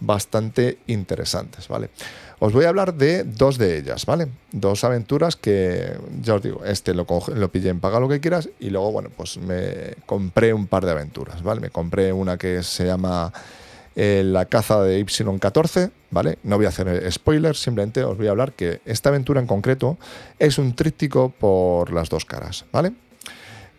bastante 0.00 0.78
interesantes, 0.86 1.68
¿vale? 1.68 1.90
Os 2.38 2.54
voy 2.54 2.64
a 2.64 2.70
hablar 2.70 2.94
de 2.94 3.24
dos 3.24 3.58
de 3.58 3.78
ellas, 3.78 4.06
¿vale? 4.06 4.28
Dos 4.50 4.82
aventuras 4.82 5.36
que, 5.36 5.92
ya 6.22 6.34
os 6.34 6.42
digo, 6.42 6.64
este 6.64 6.94
lo, 6.94 7.06
lo 7.34 7.52
pillé 7.52 7.68
en 7.68 7.80
Paga 7.80 8.00
lo 8.00 8.08
que 8.08 8.20
quieras 8.20 8.48
y 8.58 8.70
luego, 8.70 8.90
bueno, 8.92 9.10
pues 9.14 9.36
me 9.36 9.94
compré 10.06 10.54
un 10.54 10.66
par 10.66 10.86
de 10.86 10.92
aventuras, 10.92 11.42
¿vale? 11.42 11.60
Me 11.60 11.70
compré 11.70 12.12
una 12.12 12.38
que 12.38 12.62
se 12.62 12.86
llama 12.86 13.30
eh, 13.94 14.22
La 14.24 14.46
caza 14.46 14.80
de 14.82 15.04
Y14, 15.04 15.90
¿vale? 16.10 16.38
No 16.42 16.56
voy 16.56 16.64
a 16.64 16.70
hacer 16.70 17.12
spoilers, 17.12 17.60
simplemente 17.60 18.02
os 18.04 18.16
voy 18.16 18.28
a 18.28 18.30
hablar 18.30 18.52
que 18.52 18.80
esta 18.86 19.10
aventura 19.10 19.40
en 19.40 19.46
concreto 19.46 19.98
es 20.38 20.56
un 20.56 20.74
tríptico 20.74 21.28
por 21.38 21.92
las 21.92 22.08
dos 22.08 22.24
caras, 22.24 22.64
¿vale? 22.72 22.92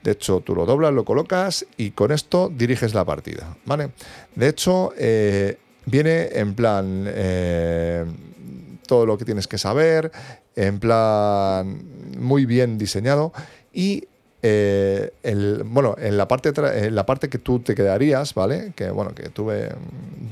De 0.04 0.12
hecho, 0.12 0.42
tú 0.42 0.56
lo 0.56 0.66
doblas, 0.66 0.94
lo 0.94 1.06
colocas 1.06 1.66
y 1.78 1.92
con 1.92 2.12
esto 2.12 2.52
diriges 2.54 2.94
la 2.94 3.06
partida, 3.06 3.56
¿vale? 3.66 3.90
De 4.36 4.48
hecho, 4.50 4.94
eh, 4.98 5.58
viene 5.92 6.30
en 6.34 6.56
plan... 6.56 7.06
Eh, 7.08 8.06
todo 8.92 9.06
lo 9.06 9.18
que 9.18 9.24
tienes 9.24 9.48
que 9.48 9.58
saber, 9.58 10.12
en 10.54 10.78
plan 10.78 11.82
muy 12.18 12.46
bien 12.46 12.78
diseñado 12.78 13.32
y 13.72 14.04
eh, 14.42 15.12
bueno, 15.64 15.96
en 15.98 16.18
la, 16.18 16.28
parte 16.28 16.52
la 16.92 17.06
parte 17.06 17.30
que 17.30 17.38
tú 17.38 17.60
te 17.60 17.74
quedarías, 17.74 18.34
¿vale? 18.34 18.74
Que 18.76 18.90
bueno, 18.90 19.16
que 19.16 19.30
tuve, 19.30 19.70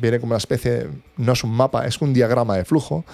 viene 0.02 0.19
como 0.19 0.32
una 0.32 0.39
especie, 0.39 0.88
no 1.15 1.32
es 1.32 1.43
un 1.45 1.52
mapa, 1.52 1.88
es 1.88 2.02
un 2.02 2.13
diagrama 2.13 2.58
de 2.58 2.65
flujo, 2.65 3.06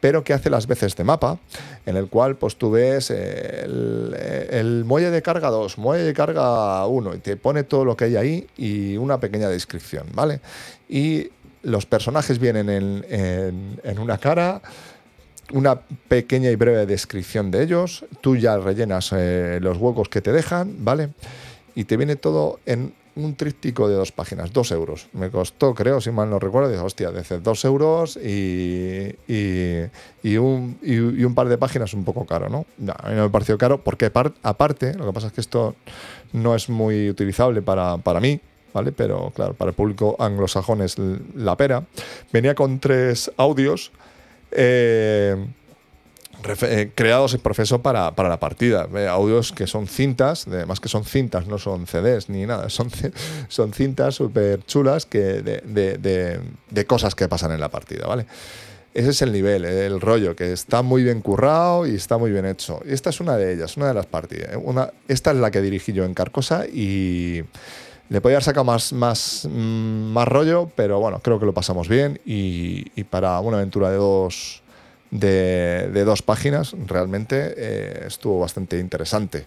pero 0.00 0.24
que 0.24 0.32
hace 0.32 0.48
las 0.48 0.66
veces 0.66 0.96
de 0.96 1.04
mapa, 1.04 1.38
en 1.84 1.98
el 1.98 2.08
cual 2.08 2.36
pues 2.36 2.56
tú 2.56 2.70
ves 2.70 3.10
el, 3.10 4.16
el 4.50 4.84
muelle 4.86 5.10
de 5.10 5.20
carga 5.20 5.50
2, 5.50 5.76
muelle 5.76 6.04
de 6.04 6.14
carga 6.14 6.86
1, 6.86 7.16
y 7.16 7.18
te 7.18 7.36
pone 7.36 7.64
todo 7.64 7.84
lo 7.84 7.98
que 7.98 8.04
hay 8.04 8.16
ahí 8.16 8.46
y 8.56 8.96
una 8.96 9.20
pequeña 9.20 9.50
descripción, 9.50 10.06
¿vale? 10.14 10.40
Y 10.88 11.32
los 11.66 11.84
personajes 11.84 12.38
vienen 12.38 12.68
en, 12.70 13.80
en 13.82 13.98
una 13.98 14.18
cara, 14.18 14.62
una 15.52 15.80
pequeña 16.08 16.50
y 16.50 16.56
breve 16.56 16.86
descripción 16.86 17.50
de 17.50 17.62
ellos, 17.62 18.04
tú 18.20 18.36
ya 18.36 18.56
rellenas 18.58 19.12
eh, 19.12 19.58
los 19.60 19.76
huecos 19.76 20.08
que 20.08 20.20
te 20.20 20.32
dejan, 20.32 20.84
¿vale? 20.84 21.10
Y 21.74 21.84
te 21.84 21.96
viene 21.96 22.16
todo 22.16 22.60
en 22.66 22.94
un 23.16 23.34
tríptico 23.34 23.88
de 23.88 23.94
dos 23.94 24.12
páginas, 24.12 24.52
dos 24.52 24.70
euros. 24.70 25.08
Me 25.12 25.30
costó, 25.30 25.74
creo, 25.74 26.00
si 26.00 26.10
mal 26.10 26.30
no 26.30 26.38
recuerdo, 26.38 26.68
dije, 26.68 26.82
hostia, 26.82 27.10
de 27.10 27.40
dos 27.40 27.64
euros 27.64 28.16
y, 28.16 29.16
y, 29.26 30.36
un, 30.36 30.78
y, 30.82 31.24
un, 31.24 31.34
par 31.34 31.48
de 31.48 31.58
páginas 31.58 31.94
un 31.94 32.04
poco 32.04 32.26
caro, 32.26 32.48
¿no? 32.48 32.66
a 32.92 33.08
mí 33.08 33.16
no 33.16 33.24
me 33.24 33.30
pareció 33.30 33.58
caro 33.58 33.82
porque 33.82 34.06
aparte, 34.42 34.94
lo 34.94 35.06
que 35.06 35.12
pasa 35.12 35.28
es 35.28 35.32
que 35.32 35.40
esto 35.40 35.74
no 36.32 36.54
es 36.54 36.68
muy 36.68 37.08
utilizable 37.08 37.62
para, 37.62 37.96
para 37.98 38.20
mí, 38.20 38.40
¿vale? 38.72 38.92
Pero 38.92 39.32
claro, 39.34 39.54
para 39.54 39.70
el 39.70 39.74
público 39.74 40.16
anglosajón 40.18 40.82
es 40.82 40.96
la 41.34 41.56
pera. 41.56 41.84
Venía 42.32 42.54
con 42.54 42.78
tres 42.78 43.30
audios 43.36 43.92
eh, 44.52 45.36
eh, 46.62 46.90
creados 46.94 47.34
en 47.34 47.40
proceso 47.40 47.82
para, 47.82 48.12
la 48.16 48.40
partida. 48.40 48.88
Eh, 48.94 49.08
audios 49.08 49.52
que 49.52 49.66
son 49.66 49.86
cintas, 49.86 50.46
además 50.46 50.80
que 50.80 50.88
son 50.88 51.04
cintas, 51.04 51.46
no 51.46 51.58
son 51.58 51.86
CDs 51.86 52.28
ni 52.28 52.46
nada, 52.46 52.68
son, 52.68 52.90
son 53.48 53.72
cintas 53.72 54.14
súper 54.14 54.64
chulas 54.64 55.06
que 55.06 55.42
de, 55.42 56.84
cosas 56.86 57.14
que 57.14 57.28
pasan 57.28 57.52
en 57.52 57.60
la 57.60 57.68
partida, 57.68 58.06
¿vale? 58.06 58.26
Ese 58.94 59.10
es 59.10 59.20
el 59.20 59.32
nivel, 59.32 59.66
el 59.66 60.00
rollo, 60.00 60.34
que 60.34 60.52
está 60.52 60.80
muy 60.80 61.02
bien 61.02 61.20
currado 61.20 61.86
y 61.86 61.96
está 61.96 62.16
muy 62.16 62.30
bien 62.30 62.46
hecho. 62.46 62.80
Esta 62.86 63.10
es 63.10 63.20
una 63.20 63.36
de 63.36 63.52
ellas, 63.52 63.76
una 63.76 63.88
de 63.88 63.94
las 63.94 64.06
partidas. 64.06 64.56
Una, 64.62 64.90
esta 65.06 65.32
es 65.32 65.36
la 65.36 65.50
que 65.50 65.60
dirigí 65.60 65.92
yo 65.92 66.04
en 66.04 66.14
Carcosa 66.14 66.64
y 66.66 67.42
le 68.08 68.20
podía 68.20 68.36
haber 68.36 68.44
sacado 68.44 68.64
más, 68.64 68.92
más, 68.92 69.48
mm, 69.50 70.12
más 70.12 70.28
rollo, 70.28 70.70
pero 70.74 71.00
bueno, 71.00 71.20
creo 71.20 71.40
que 71.40 71.46
lo 71.46 71.52
pasamos 71.52 71.88
bien 71.88 72.20
y, 72.24 73.04
para 73.04 73.38
una 73.40 73.58
aventura 73.58 73.90
de 73.90 73.96
dos, 73.96 74.62
de, 75.10 76.04
dos 76.04 76.22
páginas 76.22 76.74
realmente 76.86 77.54
eh, 77.56 78.04
estuvo 78.06 78.40
bastante 78.40 78.78
interesante. 78.78 79.46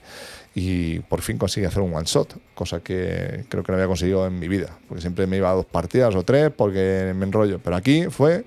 Y 0.56 1.00
por 1.02 1.22
fin 1.22 1.38
conseguí 1.38 1.66
hacer 1.66 1.82
un 1.82 1.94
one 1.94 2.06
shot, 2.06 2.36
cosa 2.56 2.80
que 2.80 3.46
creo 3.50 3.64
que 3.64 3.72
no 3.72 3.78
había 3.78 3.88
conseguido 3.88 4.26
en 4.26 4.40
mi 4.40 4.48
vida, 4.48 4.78
porque 4.88 5.02
siempre 5.02 5.28
me 5.28 5.38
iba 5.38 5.52
a 5.52 5.54
dos 5.54 5.66
partidas 5.66 6.16
o 6.16 6.24
tres 6.24 6.52
porque 6.56 7.14
me 7.16 7.26
enrollo, 7.26 7.60
pero 7.64 7.76
aquí 7.76 8.06
fue 8.10 8.44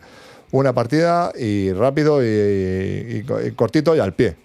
una 0.52 0.74
partida 0.74 1.32
y 1.36 1.72
rápido 1.72 2.22
y, 2.22 3.24
cortito 3.56 3.96
y 3.96 3.98
al 3.98 4.14
pie, 4.14 4.36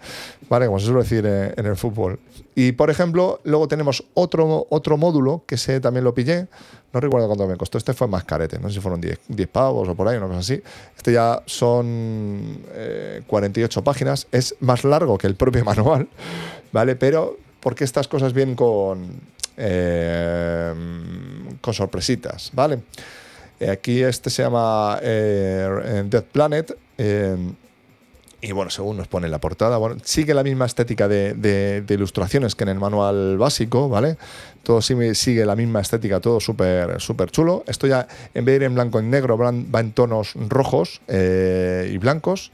¿vale? 0.50 0.65
Como 0.65 0.80
se 0.80 0.86
suele 0.86 1.02
decir 1.02 1.26
en, 1.26 1.65
el 1.65 1.76
fútbol. 1.76 2.20
Y 2.56 2.72
por 2.72 2.89
ejemplo, 2.89 3.39
luego 3.43 3.67
tenemos 3.67 4.04
otro, 4.13 4.65
otro 4.70 4.98
módulo 4.98 5.43
que 5.46 5.58
sé 5.58 5.80
también 5.80 6.06
lo 6.06 6.15
pillé, 6.15 6.48
no 6.93 7.00
recuerdo 7.02 7.28
cuánto 7.28 7.46
me 7.46 7.58
costó, 7.58 7.78
este 7.78 7.93
fue 7.93 8.08
más 8.08 8.24
carete, 8.24 8.58
no 8.58 8.70
sé 8.70 8.76
si 8.76 8.80
fueron 8.80 9.02
10, 9.02 9.20
10 9.28 9.50
pavos 9.50 9.88
o 9.89 9.96
por 9.96 10.08
ahí, 10.08 10.17
una 10.17 10.28
cosa 10.28 10.39
así. 10.39 10.62
Este 10.96 11.12
ya 11.12 11.43
son 11.46 12.63
48 13.28 13.80
eh, 13.80 13.84
páginas, 13.84 14.28
es 14.32 14.56
más 14.62 14.86
largo 14.86 15.17
que 15.17 15.28
el 15.28 15.36
propio 15.36 15.63
manual, 15.65 16.08
¿vale? 16.72 16.96
Pero 16.96 17.38
porque 17.60 17.84
estas 17.84 18.08
cosas 18.08 18.32
vienen 18.32 18.56
con, 18.56 19.06
eh, 19.58 20.74
con 21.60 21.74
sorpresitas, 21.74 22.52
¿vale? 22.54 22.76
Eh, 22.76 22.80
aquí 23.65 24.04
este 24.04 24.30
se 24.30 24.43
llama 24.43 25.00
eh, 25.02 26.04
Dead 26.06 26.24
Planet. 26.24 26.78
Eh, 26.98 27.36
y 28.39 28.52
bueno, 28.52 28.70
según 28.70 28.98
nos 28.98 29.08
pone 29.08 29.28
la 29.30 29.39
portada, 29.39 29.78
bueno, 29.78 29.98
sigue 30.04 30.36
la 30.36 30.43
misma 30.43 30.67
estética 30.67 31.08
de, 31.08 31.84
ilustraciones 31.89 32.54
que 32.54 32.65
en 32.65 32.70
el 32.70 32.80
manual 32.80 33.36
básico, 33.39 33.89
¿vale? 33.89 34.17
Todo 34.62 34.80
sigue, 34.80 35.43
la 35.43 35.56
misma 35.56 35.80
estética, 35.80 36.20
todo 36.20 36.39
súper 36.39 37.02
súper 37.02 37.32
chulo. 37.32 37.63
Esto 37.65 37.88
ya, 37.88 38.08
en 38.36 38.46
vez 38.46 38.54
de 38.54 38.56
ir 38.58 38.63
en 38.63 38.76
blanco 38.76 39.02
y 39.02 39.04
negro, 39.04 39.39
va 39.39 39.80
en 39.80 39.91
tonos 39.91 40.34
rojos 40.36 41.02
y 41.10 41.98
blancos. 41.98 42.52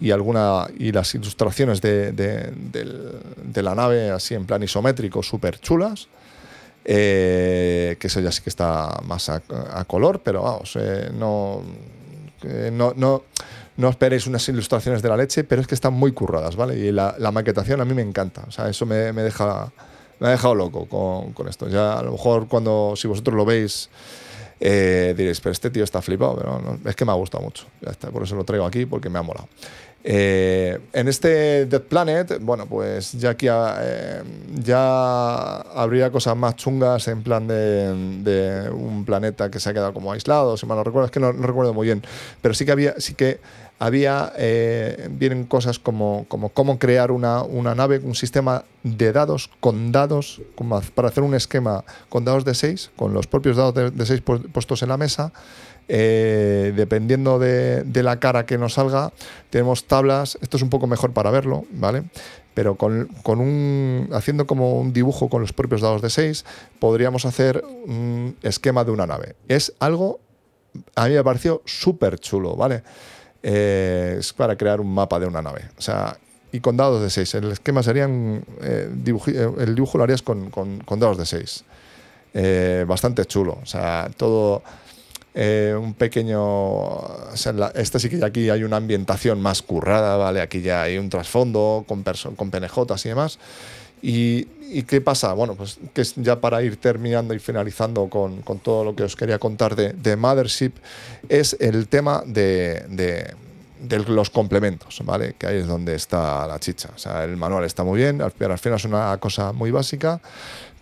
Y, 0.00 0.10
alguna, 0.10 0.68
y 0.78 0.92
las 0.92 1.14
ilustraciones 1.14 1.82
de, 1.82 2.12
de 2.12 3.62
la 3.62 3.74
nave, 3.74 4.10
así 4.10 4.34
en 4.34 4.46
plan 4.46 4.62
isométrico, 4.62 5.22
súper 5.22 5.60
chulas. 5.60 6.08
Eh, 6.88 7.96
que 7.98 8.06
eso 8.06 8.20
ya 8.20 8.30
sí 8.30 8.42
que 8.42 8.48
está 8.48 9.00
más 9.04 9.28
a, 9.28 9.40
color, 9.88 10.20
pero 10.22 10.42
vamos, 10.42 10.78
eh, 10.80 11.10
no, 11.12 11.60
no, 12.70 12.92
no, 12.94 13.24
no, 13.76 13.88
esperéis 13.88 14.28
unas 14.28 14.48
ilustraciones 14.48 15.02
de 15.02 15.08
la 15.08 15.16
leche, 15.16 15.42
pero 15.42 15.60
es 15.60 15.66
que 15.66 15.74
están 15.74 15.94
muy 15.94 16.12
curradas, 16.12 16.54
¿vale? 16.54 16.78
Y 16.78 16.92
la, 16.92 17.16
maquetación 17.32 17.80
a 17.80 17.84
mí 17.84 17.92
me 17.92 18.02
encanta, 18.02 18.44
o 18.46 18.52
sea, 18.52 18.68
eso 18.68 18.86
me, 18.86 19.12
me 19.12 19.22
deja, 19.22 19.72
me 20.20 20.28
ha 20.28 20.30
dejado 20.30 20.54
loco 20.54 20.86
con, 20.86 21.32
con, 21.32 21.48
esto. 21.48 21.68
Ya 21.68 21.98
a 21.98 22.02
lo 22.04 22.12
mejor 22.12 22.46
cuando, 22.46 22.94
si 22.94 23.08
vosotros 23.08 23.34
lo 23.34 23.44
veis... 23.44 23.90
Eh, 24.58 25.12
diréis, 25.14 25.38
pero 25.40 25.52
este 25.52 25.68
tío 25.68 25.84
está 25.84 26.00
flipado, 26.00 26.36
pero 26.36 26.78
es 26.86 26.96
que 26.96 27.04
me 27.04 27.12
ha 27.12 27.14
gustado 27.14 27.44
mucho. 27.44 27.66
Ya 27.82 27.90
está, 27.90 28.10
por 28.10 28.22
eso 28.22 28.36
lo 28.36 28.44
traigo 28.44 28.64
aquí, 28.64 28.86
porque 28.86 29.10
me 29.10 29.18
ha 29.18 29.22
molado. 29.22 29.48
Eh, 30.08 30.78
en 30.92 31.08
este 31.08 31.66
Dead 31.66 31.82
Planet, 31.82 32.38
bueno, 32.40 32.66
pues 32.66 33.10
ya 33.14 33.30
aquí 33.30 33.48
eh, 33.50 34.22
ya 34.54 35.56
habría 35.56 36.12
cosas 36.12 36.36
más 36.36 36.54
chungas 36.54 37.08
en 37.08 37.24
plan 37.24 37.48
de, 37.48 38.70
un 38.72 39.04
planeta 39.04 39.50
que 39.50 39.58
se 39.58 39.68
ha 39.68 39.72
quedado 39.72 39.92
como 39.92 40.12
aislado, 40.12 40.56
si 40.56 40.64
mal 40.64 40.76
no 40.76 40.84
recuerdo, 40.84 41.06
es 41.06 41.10
que 41.10 41.18
no, 41.18 41.32
recuerdo 41.32 41.74
muy 41.74 41.88
bien, 41.88 42.04
pero 42.40 42.54
sí 42.54 42.64
que 42.64 42.70
había, 42.70 42.94
sí 43.00 43.14
que 43.14 43.40
había, 43.80 44.32
eh, 44.36 45.08
vienen 45.10 45.44
cosas 45.44 45.80
como, 45.80 46.24
cómo 46.28 46.78
crear 46.78 47.10
una, 47.10 47.42
nave, 47.74 47.98
un 47.98 48.14
sistema 48.14 48.62
de 48.84 49.10
dados 49.10 49.50
con 49.58 49.90
dados, 49.90 50.40
para 50.94 51.08
hacer 51.08 51.24
un 51.24 51.34
esquema 51.34 51.84
con 52.08 52.24
dados 52.24 52.44
de 52.44 52.54
6, 52.54 52.92
con 52.94 53.12
los 53.12 53.26
propios 53.26 53.56
dados 53.56 53.74
de 53.74 54.06
6 54.06 54.22
puestos 54.52 54.84
en 54.84 54.88
la 54.88 54.98
mesa, 54.98 55.32
eh, 55.88 56.72
dependiendo 56.74 57.38
de, 57.38 57.84
la 58.02 58.18
cara 58.18 58.44
que 58.44 58.58
nos 58.58 58.74
salga, 58.74 59.12
tenemos 59.50 59.84
tablas. 59.84 60.38
Esto 60.40 60.56
es 60.56 60.62
un 60.62 60.70
poco 60.70 60.86
mejor 60.86 61.12
para 61.12 61.30
verlo, 61.30 61.64
¿vale? 61.70 62.04
Pero 62.54 62.76
con, 62.76 63.08
un, 63.24 64.08
haciendo 64.12 64.46
como 64.46 64.80
un 64.80 64.92
dibujo 64.92 65.28
con 65.28 65.42
los 65.42 65.52
propios 65.52 65.82
dados 65.82 66.02
de 66.02 66.10
6, 66.10 66.44
podríamos 66.78 67.24
hacer 67.26 67.62
un 67.86 68.36
esquema 68.42 68.84
de 68.84 68.90
una 68.90 69.06
nave. 69.06 69.36
Es 69.46 69.74
algo, 69.78 70.20
a 70.94 71.06
mí 71.06 71.14
me 71.14 71.22
pareció 71.22 71.62
súper 71.66 72.18
chulo, 72.18 72.56
¿vale? 72.56 72.82
Eh, 73.42 74.16
es 74.18 74.32
para 74.32 74.56
crear 74.56 74.80
un 74.80 74.92
mapa 74.92 75.20
de 75.20 75.26
una 75.26 75.42
nave. 75.42 75.68
O 75.78 75.82
sea, 75.82 76.18
y 76.50 76.60
con 76.60 76.76
dados 76.76 77.02
de 77.02 77.10
6. 77.10 77.34
El 77.34 77.52
esquema 77.52 77.82
serían. 77.82 78.42
Eh, 78.62 78.90
el 79.58 79.74
dibujo 79.74 79.98
lo 79.98 80.04
harías 80.04 80.22
con, 80.22 80.50
con 80.50 80.98
dados 80.98 81.18
de 81.18 81.26
6. 81.26 81.64
bastante 82.86 83.24
chulo. 83.26 83.58
O 83.62 83.66
sea, 83.66 84.10
todo 84.16 84.62
eh, 85.38 85.76
un 85.78 85.92
pequeño. 85.92 86.42
O 86.42 87.30
esta 87.74 87.98
sí 87.98 88.08
que 88.08 88.24
aquí 88.24 88.48
hay 88.48 88.64
una 88.64 88.78
ambientación 88.78 89.40
más 89.42 89.60
currada, 89.60 90.16
¿vale? 90.16 90.40
Aquí 90.40 90.62
ya 90.62 90.82
hay 90.82 90.96
un 90.96 91.10
trasfondo 91.10 91.84
con, 91.86 92.02
con 92.02 92.50
PNJs 92.50 93.04
y 93.04 93.08
demás. 93.10 93.38
Y, 94.00 94.48
y, 94.70 94.82
qué 94.84 95.02
pasa? 95.02 95.34
Bueno, 95.34 95.54
pues 95.54 95.78
que 95.92 96.02
ya 96.16 96.40
para 96.40 96.62
ir 96.62 96.78
terminando 96.78 97.34
y 97.34 97.38
finalizando 97.38 98.08
con, 98.08 98.40
con 98.42 98.60
todo 98.60 98.84
lo 98.84 98.96
que 98.96 99.02
os 99.02 99.14
quería 99.14 99.38
contar 99.38 99.76
de, 99.76 99.92
de 99.92 100.16
Mothership, 100.16 100.72
es 101.28 101.54
el 101.60 101.88
tema 101.88 102.22
de, 102.24 102.84
de, 102.88 103.34
de, 103.80 103.98
los 104.08 104.30
complementos, 104.30 105.00
¿vale? 105.04 105.34
Que 105.38 105.48
ahí 105.48 105.58
es 105.58 105.66
donde 105.66 105.94
está 105.94 106.46
la 106.46 106.58
chicha. 106.58 106.90
O 106.94 106.98
sea, 106.98 107.24
el 107.24 107.36
manual 107.36 107.64
está 107.64 107.84
muy 107.84 107.98
bien, 107.98 108.22
al 108.22 108.32
final 108.32 108.76
es 108.76 108.84
una 108.84 109.16
cosa 109.18 109.52
muy 109.52 109.70
básica, 109.70 110.20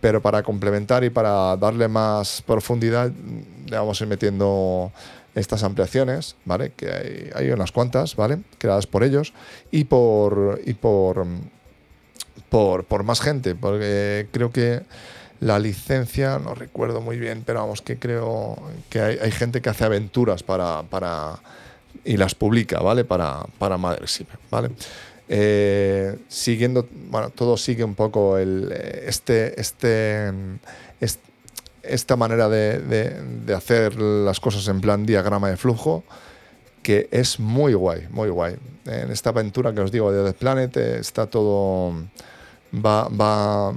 pero 0.05 0.21
para 0.21 0.43
complementar 0.43 1.03
y 1.03 1.09
para 1.09 1.57
darle 1.57 1.89
más 1.89 2.43
profundidad 2.43 3.11
le 3.11 3.75
vamos 3.75 3.99
a 3.99 4.05
ir 4.05 4.11
metiendo 4.11 4.93
estas 5.35 5.63
ampliaciones, 5.63 6.37
¿vale? 6.45 6.73
Que 6.77 7.33
hay, 7.35 7.49
unas 7.49 7.73
cuantas, 7.73 8.15
¿vale? 8.15 8.41
Creadas 8.59 8.87
por 8.87 9.03
ellos 9.03 9.33
y 9.71 9.85
por 9.85 10.61
y 10.67 10.75
por, 10.75 11.25
por, 12.51 13.03
más 13.03 13.23
gente, 13.23 13.55
porque 13.55 14.29
creo 14.31 14.53
que 14.53 14.83
la 15.41 15.59
licencia, 15.59 16.39
no 16.39 16.55
recuerdo 16.55 17.01
muy 17.01 17.19
bien, 17.19 17.43
pero 17.47 17.61
vamos, 17.61 17.81
que 17.81 17.99
creo 17.99 18.59
que 18.91 19.01
hay, 19.01 19.31
gente 19.31 19.63
que 19.63 19.71
hace 19.71 19.87
aventuras 19.87 20.43
para, 20.43 20.83
para 20.83 21.41
y 22.05 22.19
las 22.19 22.35
publica, 22.35 22.81
¿vale? 22.81 23.07
Para, 23.07 23.47
para 23.59 23.79
Mothership, 23.79 24.27
¿vale? 24.51 24.69
Eh, 25.29 26.19
siguiendo, 26.29 26.87
bueno, 27.11 27.31
todo 27.31 27.57
sigue 27.57 27.85
un 27.85 27.95
poco 27.95 28.37
el, 28.37 28.71
este, 29.07 29.59
este, 29.61 30.33
esta 31.83 32.17
manera 32.17 32.49
de, 32.49 32.79
de, 32.79 33.55
hacer 33.55 33.97
las 33.97 34.41
cosas 34.41 34.67
en 34.69 34.81
plan 34.81 35.07
diagrama 35.07 35.49
de 35.51 35.57
flujo, 35.57 36.05
que 36.83 37.09
es 37.11 37.41
muy 37.41 37.75
guay, 37.75 38.07
muy 38.11 38.29
guay. 38.29 38.57
En 38.87 39.11
esta 39.11 39.31
aventura 39.31 39.73
que 39.73 39.81
os 39.81 39.91
digo 39.91 40.13
de 40.13 40.31
The 40.31 40.37
Planet 40.37 40.77
está 40.77 41.27
todo 41.27 41.95
va, 42.75 43.09
va 43.09 43.75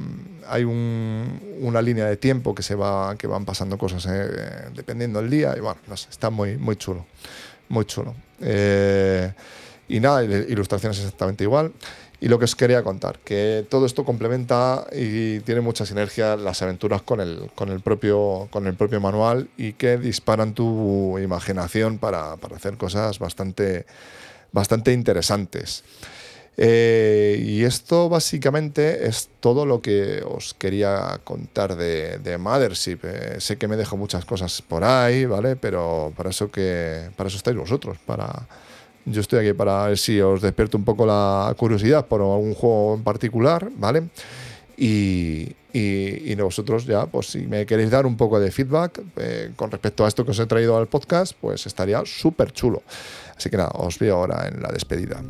hay 0.50 0.64
una 0.64 1.82
línea 1.82 2.06
de 2.06 2.18
tiempo 2.18 2.56
que 2.56 2.64
se 2.64 2.76
va 2.76 3.16
que 3.18 3.28
van 3.28 3.46
pasando 3.46 3.78
cosas 3.78 4.06
eh, 4.10 4.70
dependiendo 4.74 5.22
del 5.22 5.30
día 5.30 5.54
y 5.58 5.60
bueno 5.60 5.80
está 5.94 6.30
muy 6.30 6.58
muy 6.58 6.76
chulo 6.78 7.06
muy 7.70 7.86
chulo 7.86 8.16
eh, 8.42 9.34
y 9.88 10.00
nada 10.00 10.24
ilustraciones 10.24 10.98
exactamente 11.00 11.44
igual 11.44 11.72
y 12.20 12.30
lo 12.30 12.40
que 12.40 12.46
os 12.46 12.56
quería 12.56 12.84
contar, 12.84 13.20
que 13.20 13.66
todo 13.70 13.86
esto 13.86 14.04
complementa 14.04 14.88
y 14.92 15.40
tiene 15.42 15.62
mucha 15.62 15.86
sinergia 15.86 16.36
las 16.36 16.62
aventuras 16.64 17.04
con 17.04 17.20
el, 17.20 17.52
con 17.54 17.70
el, 17.70 17.80
propio, 17.80 18.48
con 18.50 18.66
el 18.66 18.74
propio 18.74 19.00
manual 19.00 19.50
y 19.56 19.74
que 19.74 19.98
disparan 19.98 20.54
tu 20.54 21.20
imaginación 21.20 22.00
para, 22.00 22.38
para 22.38 22.56
hacer 22.56 22.76
cosas 22.78 23.20
bastante, 23.20 23.86
bastante 24.52 24.94
interesantes. 24.94 25.84
Eh, 26.60 27.40
y 27.46 27.64
esto 27.66 28.10
básicamente 28.10 29.08
es 29.08 29.30
todo 29.40 29.68
lo 29.68 29.80
que 29.80 30.24
os 30.28 30.56
quería 30.56 31.22
contar 31.24 31.76
de, 31.76 32.18
de 32.18 32.40
Mothership. 32.40 32.98
Eh, 33.04 33.36
sé 33.40 33.58
que 33.60 33.68
me 33.68 33.78
dejo 33.78 33.96
muchas 33.96 34.26
cosas 34.26 34.64
por 34.64 34.84
ahí, 34.84 35.26
¿vale? 35.26 35.56
Pero 35.56 36.12
para 36.18 36.32
eso, 36.32 36.50
que, 36.50 37.12
para 37.16 37.28
eso 37.28 37.38
estáis 37.38 37.58
vosotros, 37.58 38.00
para 38.08 38.48
yo 39.08 39.22
estoy 39.22 39.40
aquí 39.40 39.58
para 39.58 39.88
ver 39.88 39.98
si 39.98 40.20
os 40.20 40.42
despierto 40.42 40.78
un 40.78 40.84
poco 40.84 41.06
la 41.06 41.54
curiosidad 41.58 42.06
por 42.06 42.22
algún 42.22 42.54
juego 42.54 42.96
en 42.96 43.04
particular, 43.04 43.70
¿vale? 43.78 44.10
Y, 44.78 45.56
y, 45.74 46.36
vosotros 46.36 46.86
ya, 46.86 47.06
pues 47.08 47.28
si 47.28 47.40
me 47.40 47.66
queréis 47.66 47.90
dar 47.90 48.06
un 48.06 48.16
poco 48.16 48.40
de 48.40 48.52
feedback 48.52 49.02
eh, 49.18 49.52
con 49.56 49.72
respecto 49.72 50.06
a 50.06 50.08
esto 50.08 50.24
que 50.24 50.32
os 50.32 50.40
he 50.40 50.46
traído 50.46 50.78
al 50.78 50.88
podcast, 50.88 51.34
pues 51.40 51.66
estaría 51.66 52.04
súper 52.06 52.52
chulo. 52.52 52.84
Así 53.36 53.50
que 53.50 53.58
nada, 53.58 53.72
os 53.76 53.98
veo 53.98 54.16
ahora 54.16 54.48
en 54.48 54.62
la 54.62 54.70
despedida. 54.70 55.22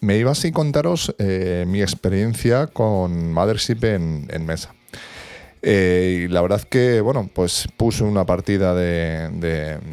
Me 0.00 0.16
iba 0.16 0.32
así 0.32 0.50
contaros 0.50 1.14
eh, 1.18 1.64
mi 1.66 1.82
experiencia 1.82 2.66
con 2.66 3.32
Mothership 3.32 3.84
en, 3.84 4.46
mesa. 4.46 4.74
Eh, 5.62 6.22
y 6.24 6.28
la 6.28 6.40
verdad 6.40 6.62
que, 6.62 7.02
bueno, 7.02 7.28
pues 7.32 7.68
puse 7.76 8.02
una 8.02 8.24
partida 8.24 8.74
de, 8.74 9.28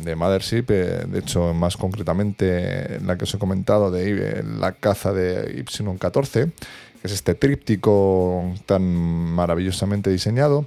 de, 0.04 0.16
Mothership, 0.16 0.66
eh, 0.70 1.06
de 1.08 1.20
hecho, 1.20 1.54
más 1.54 1.76
concretamente 1.76 3.00
la 3.02 3.18
que 3.18 3.26
os 3.26 3.34
he 3.34 3.38
comentado 3.38 3.92
de 3.92 4.44
la 4.44 4.72
caza 4.72 5.12
de 5.12 5.64
Y14, 5.66 6.32
que 6.32 6.52
es 7.04 7.12
este 7.12 7.36
tríptico 7.36 8.54
tan 8.66 8.84
maravillosamente 8.84 10.10
diseñado. 10.10 10.66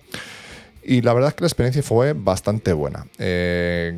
Y 0.90 1.02
la 1.02 1.14
verdad 1.14 1.28
es 1.28 1.34
que 1.36 1.42
la 1.42 1.46
experiencia 1.46 1.84
fue 1.84 2.14
bastante 2.14 2.72
buena. 2.72 3.06
Eh, 3.16 3.96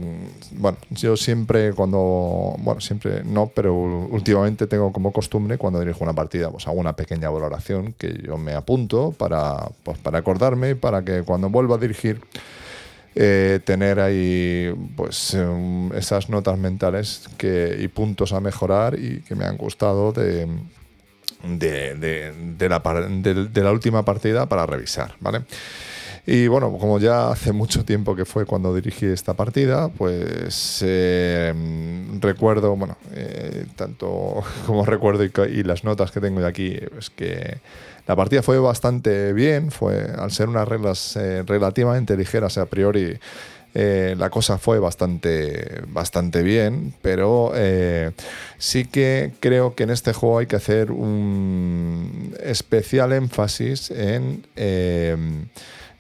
bueno, 0.51 0.77
yo 0.91 1.17
siempre 1.17 1.73
cuando, 1.73 2.55
bueno, 2.59 2.83
siempre 2.83 3.25
no, 3.25 3.47
pero 3.47 3.75
últimamente 3.75 4.67
tengo 4.67 4.93
como 4.93 5.11
costumbre 5.11 5.57
cuando 5.57 5.81
dirijo 5.81 6.05
una 6.05 6.13
partida, 6.13 6.51
pues 6.51 6.67
hago 6.67 6.79
una 6.79 6.95
pequeña 6.95 7.31
valoración 7.31 7.95
que 7.95 8.21
yo 8.23 8.37
me 8.37 8.53
apunto 8.53 9.13
para, 9.13 9.71
pues, 9.85 9.97
para 10.01 10.19
acordarme, 10.19 10.77
para 10.77 11.03
que 11.03 11.23
cuando 11.23 11.49
vuelva 11.49 11.77
a 11.77 11.79
dirigir, 11.79 12.21
eh, 13.15 13.61
tener 13.65 13.99
ahí 13.99 14.71
pues 14.95 15.35
esas 15.95 16.29
notas 16.29 16.59
mentales 16.59 17.23
que, 17.39 17.75
y 17.81 17.89
puntos 17.89 18.35
a 18.35 18.41
mejorar 18.41 18.99
y 18.99 19.23
que 19.23 19.35
me 19.35 19.47
han 19.47 19.57
gustado 19.57 20.13
de, 20.13 20.47
de, 21.43 21.95
de, 21.95 22.69
de 23.51 23.63
la 23.63 23.73
última 23.73 24.05
partida 24.05 24.45
para 24.45 24.67
revisar, 24.67 25.15
¿vale? 25.21 25.41
Y 26.25 26.47
bueno, 26.47 26.71
como 26.79 27.01
ya 27.01 27.31
hace 27.31 27.53
mucho 27.53 27.85
tiempo 27.85 28.15
que 28.15 28.25
fue 28.25 28.47
cuando 28.47 28.73
dirigí 28.73 29.07
esta 29.07 29.35
partida, 29.35 29.89
pues 29.89 30.81
eh, 30.87 31.53
recuerdo, 32.21 32.77
bueno, 32.77 32.97
eh, 33.13 33.67
tanto 33.75 34.43
como 34.67 34.85
recuerdo 34.85 35.25
y, 35.25 35.63
las 35.65 35.83
notas 35.83 36.13
que 36.13 36.21
tengo 36.21 36.41
de 36.41 36.47
aquí, 36.47 36.79
es 36.97 37.11
que 37.11 37.59
la 38.07 38.15
partida 38.15 38.43
fue 38.43 38.59
bastante 38.61 39.33
bien, 39.33 39.73
fue 39.73 40.13
al 40.17 40.31
ser 40.31 40.49
unas 40.49 40.69
reglas 40.69 41.17
eh, 41.17 41.43
relativamente 41.45 42.17
ligeras 42.17 42.57
a 42.57 42.67
priori. 42.67 43.19
la 43.75 44.31
cosa 44.31 44.59
fue 44.59 44.79
bastante, 44.79 45.83
bastante 45.89 46.43
bien, 46.43 46.93
pero 47.03 47.53
sí 48.59 48.85
que 48.85 49.33
creo 49.41 49.75
que 49.75 49.85
en 49.85 49.91
este 49.91 50.13
juego 50.13 50.39
hay 50.39 50.47
que 50.47 50.57
hacer 50.57 50.93
un 50.93 52.35
especial 52.43 53.13
énfasis 53.13 53.91
en 53.91 54.45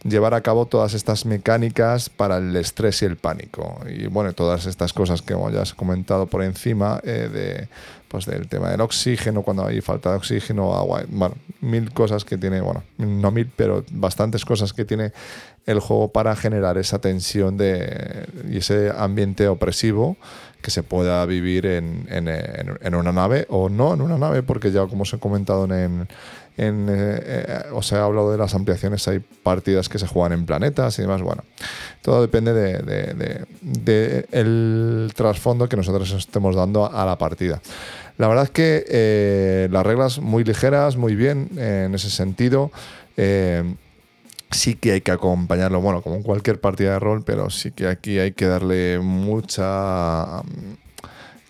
llevar 0.04 0.34
a 0.34 0.40
cabo 0.40 0.66
todas 0.66 0.94
estas 0.94 1.26
mecánicas 1.26 2.08
para 2.08 2.38
el 2.38 2.54
estrés 2.56 3.02
y 3.02 3.04
el 3.04 3.16
pánico. 3.16 3.80
Y 3.88 4.06
bueno, 4.06 4.32
todas 4.32 4.66
estas 4.66 4.92
cosas 4.92 5.22
que 5.22 5.34
ya 5.52 5.62
has 5.62 5.74
comentado 5.74 6.26
por 6.26 6.42
encima 6.42 7.00
eh, 7.04 7.28
de, 7.32 7.68
pues 8.08 8.26
del 8.26 8.48
tema 8.48 8.70
del 8.70 8.80
oxígeno, 8.80 9.42
cuando 9.42 9.66
hay 9.66 9.80
falta 9.80 10.10
de 10.10 10.16
oxígeno, 10.16 10.74
agua, 10.74 11.04
bueno, 11.08 11.36
mil 11.60 11.92
cosas 11.92 12.24
que 12.24 12.36
tiene, 12.36 12.60
bueno, 12.60 12.82
no 12.98 13.30
mil, 13.30 13.50
pero 13.54 13.84
bastantes 13.90 14.44
cosas 14.44 14.72
que 14.72 14.84
tiene 14.84 15.12
el 15.66 15.78
juego 15.78 16.08
para 16.08 16.34
generar 16.34 16.76
esa 16.78 16.98
tensión 16.98 17.56
de, 17.56 18.26
y 18.50 18.58
ese 18.58 18.92
ambiente 18.96 19.46
opresivo 19.46 20.16
que 20.62 20.70
se 20.70 20.82
pueda 20.82 21.24
vivir 21.26 21.66
en, 21.66 22.06
en, 22.08 22.28
en, 22.28 22.94
una 22.94 23.12
nave 23.12 23.46
o 23.50 23.68
no 23.68 23.92
en 23.92 24.00
una 24.00 24.16
nave, 24.16 24.42
porque 24.42 24.70
ya 24.70 24.86
como 24.86 25.02
os 25.02 25.12
he 25.12 25.18
comentado 25.18 25.64
en, 25.64 26.08
en, 26.56 26.86
eh, 26.88 27.20
eh, 27.24 27.62
o 27.72 27.82
sea, 27.82 27.98
he 27.98 28.02
hablado 28.02 28.30
de 28.30 28.38
las 28.38 28.54
ampliaciones, 28.54 29.06
hay 29.08 29.18
partidas 29.18 29.88
que 29.88 29.98
se 29.98 30.06
juegan 30.06 30.32
en 30.32 30.46
planetas 30.46 30.98
y 30.98 31.02
demás. 31.02 31.22
Bueno, 31.22 31.44
todo 32.02 32.20
depende 32.20 32.52
de, 32.52 33.46
de, 33.62 34.26
el 34.32 35.12
trasfondo 35.14 35.68
que 35.68 35.76
nosotros 35.76 36.12
estemos 36.12 36.54
dando 36.54 36.90
a, 36.90 37.04
la 37.04 37.16
partida. 37.18 37.60
La 38.18 38.28
verdad 38.28 38.44
es 38.44 38.50
que 38.50 38.84
eh, 38.88 39.68
las 39.70 39.84
reglas 39.84 40.20
muy 40.20 40.44
ligeras, 40.44 40.96
muy 40.96 41.16
bien 41.16 41.50
en 41.56 41.94
ese 41.94 42.10
sentido. 42.10 42.70
Sí 44.52 44.74
que 44.74 44.92
hay 44.92 45.00
que 45.00 45.10
acompañarlo, 45.10 45.80
bueno, 45.80 46.02
como 46.02 46.16
en 46.16 46.22
cualquier 46.22 46.60
partida 46.60 46.92
de 46.92 46.98
rol, 46.98 47.22
pero 47.24 47.50
sí 47.50 47.72
que 47.72 47.88
aquí 47.88 48.18
hay 48.18 48.32
que 48.32 48.46
darle 48.46 48.98
mucha 49.00 50.42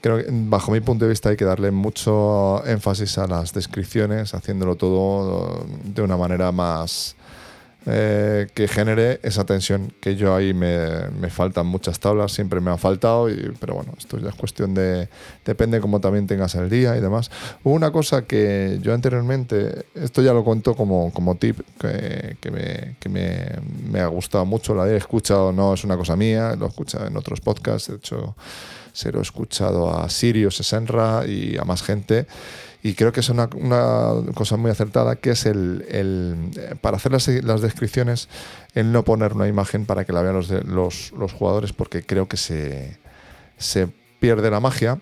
creo 0.03 0.19
que 0.19 0.27
bajo 0.29 0.73
mi 0.73 0.81
punto 0.81 1.05
de 1.05 1.11
vista 1.11 1.31
hay 1.31 1.37
que 1.37 1.45
darle 1.45 1.71
mucho 1.71 2.62
énfasis 2.67 3.17
a 3.19 3.27
las 3.27 3.55
descripciones, 3.55 4.35
haciéndolo 4.35 4.75
todo 4.75 5.65
de 5.85 6.03
una 6.03 6.17
manera 6.17 6.53
más 6.53 7.17
eh, 7.87 8.47
que 8.55 8.68
genere 8.68 9.18
esa 9.23 9.45
tensión 9.45 9.92
que 10.01 10.14
yo 10.14 10.35
ahí 10.35 10.55
me, 10.55 11.09
me, 11.18 11.31
faltan 11.31 11.66
muchas 11.66 11.99
tablas, 11.99 12.33
siempre 12.33 12.61
me 12.61 12.71
ha 12.71 12.77
faltado, 12.77 13.29
y, 13.29 13.53
pero 13.59 13.75
bueno, 13.75 13.92
esto 13.99 14.18
ya 14.18 14.29
es 14.29 14.35
cuestión 14.37 14.73
de, 14.73 15.09
depende 15.45 15.81
cómo 15.81 16.01
también 16.01 16.27
tengas 16.27 16.55
el 16.55 16.71
día 16.71 16.97
y 16.97 17.01
demás. 17.01 17.31
Hubo 17.64 17.75
una 17.75 17.90
cosa 17.90 18.23
que 18.23 18.79
yo 18.83 18.95
anteriormente, 18.95 19.87
esto 19.95 20.23
ya 20.23 20.33
lo 20.33 20.45
cuento 20.45 20.77
como, 20.77 21.12
como 21.12 21.35
tip, 21.37 21.61
que, 21.81 22.37
que, 22.40 22.51
me, 22.51 22.97
que 23.01 23.09
me, 23.09 23.47
me, 23.90 24.01
ha 24.01 24.07
gustado 24.07 24.45
mucho, 24.45 24.75
la 24.75 24.88
he 24.88 24.97
escuchado, 24.97 25.53
no 25.53 25.75
es 25.75 25.83
una 25.83 25.97
cosa 25.97 26.14
mía, 26.14 26.55
lo 26.57 26.66
he 26.66 26.68
escuchado 26.68 27.07
en 27.07 27.16
otros 27.16 27.40
podcasts, 27.40 27.88
de 27.88 27.97
hecho 27.97 28.37
se 28.92 29.12
lo 29.12 29.18
he 29.18 29.22
escuchado 29.22 29.96
a 29.96 30.09
Sirius, 30.09 30.57
Senra 30.57 31.26
y 31.26 31.57
a 31.57 31.64
más 31.64 31.83
gente. 31.83 32.26
Y 32.85 32.94
creo 32.94 33.12
que 33.12 33.20
es 33.20 33.28
una, 33.28 33.48
cosa 34.35 34.57
muy 34.57 34.70
acertada, 34.70 35.16
que 35.16 35.31
es 35.31 35.46
el, 35.46 35.85
el 35.88 36.78
para 36.81 36.96
hacer 36.96 37.12
las, 37.12 37.28
las, 37.28 37.61
descripciones, 37.61 38.28
el 38.74 38.90
no 38.90 39.05
poner 39.05 39.35
una 39.35 39.46
imagen 39.46 39.87
para 39.87 40.05
que 40.05 40.12
la 40.12 40.22
vean 40.22 40.35
los, 40.35 40.50
los, 40.50 41.12
los 41.12 41.33
jugadores, 41.33 41.72
porque 41.72 42.02
creo 42.02 42.26
que 42.26 42.37
se, 42.37 42.98
se 43.57 43.87
pierde 44.18 44.50
la 44.50 44.59
magia. 44.59 44.98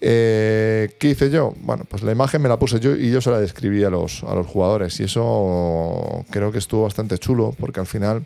Eh, 0.00 0.94
¿Qué 1.00 1.10
hice 1.10 1.30
yo? 1.30 1.54
Bueno, 1.60 1.84
pues 1.88 2.02
la 2.02 2.12
imagen 2.12 2.40
me 2.40 2.48
la 2.48 2.58
puse 2.58 2.78
yo 2.78 2.94
y 2.94 3.10
yo 3.10 3.20
se 3.20 3.30
la 3.30 3.40
describí 3.40 3.82
a 3.84 3.90
los, 3.90 4.22
a 4.24 4.34
los 4.34 4.46
jugadores. 4.46 5.00
Y 5.00 5.04
eso 5.04 6.24
creo 6.30 6.52
que 6.52 6.58
estuvo 6.58 6.84
bastante 6.84 7.18
chulo, 7.18 7.54
porque 7.58 7.80
al 7.80 7.86
final 7.86 8.24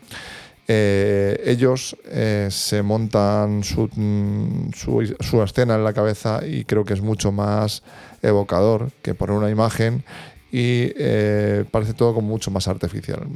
eh, 0.67 1.41
ellos 1.45 1.97
eh, 2.05 2.47
se 2.49 2.83
montan 2.83 3.59
mm, 3.59 4.71
su, 4.73 5.43
escena 5.43 5.75
en 5.75 5.83
la 5.83 5.93
cabeza 5.93 6.41
y 6.45 6.63
creo 6.63 6.85
que 6.85 6.93
es 6.93 7.01
mucho 7.01 7.31
más 7.31 7.83
evocador 8.21 8.91
que 9.01 9.13
poner 9.13 9.35
una 9.35 9.49
imagen 9.49 10.05
y 10.51 10.93
eh, 10.95 11.65
parece 11.69 11.93
todo 11.93 12.21
mucho 12.21 12.49
más 12.51 12.67
artificial. 12.67 13.27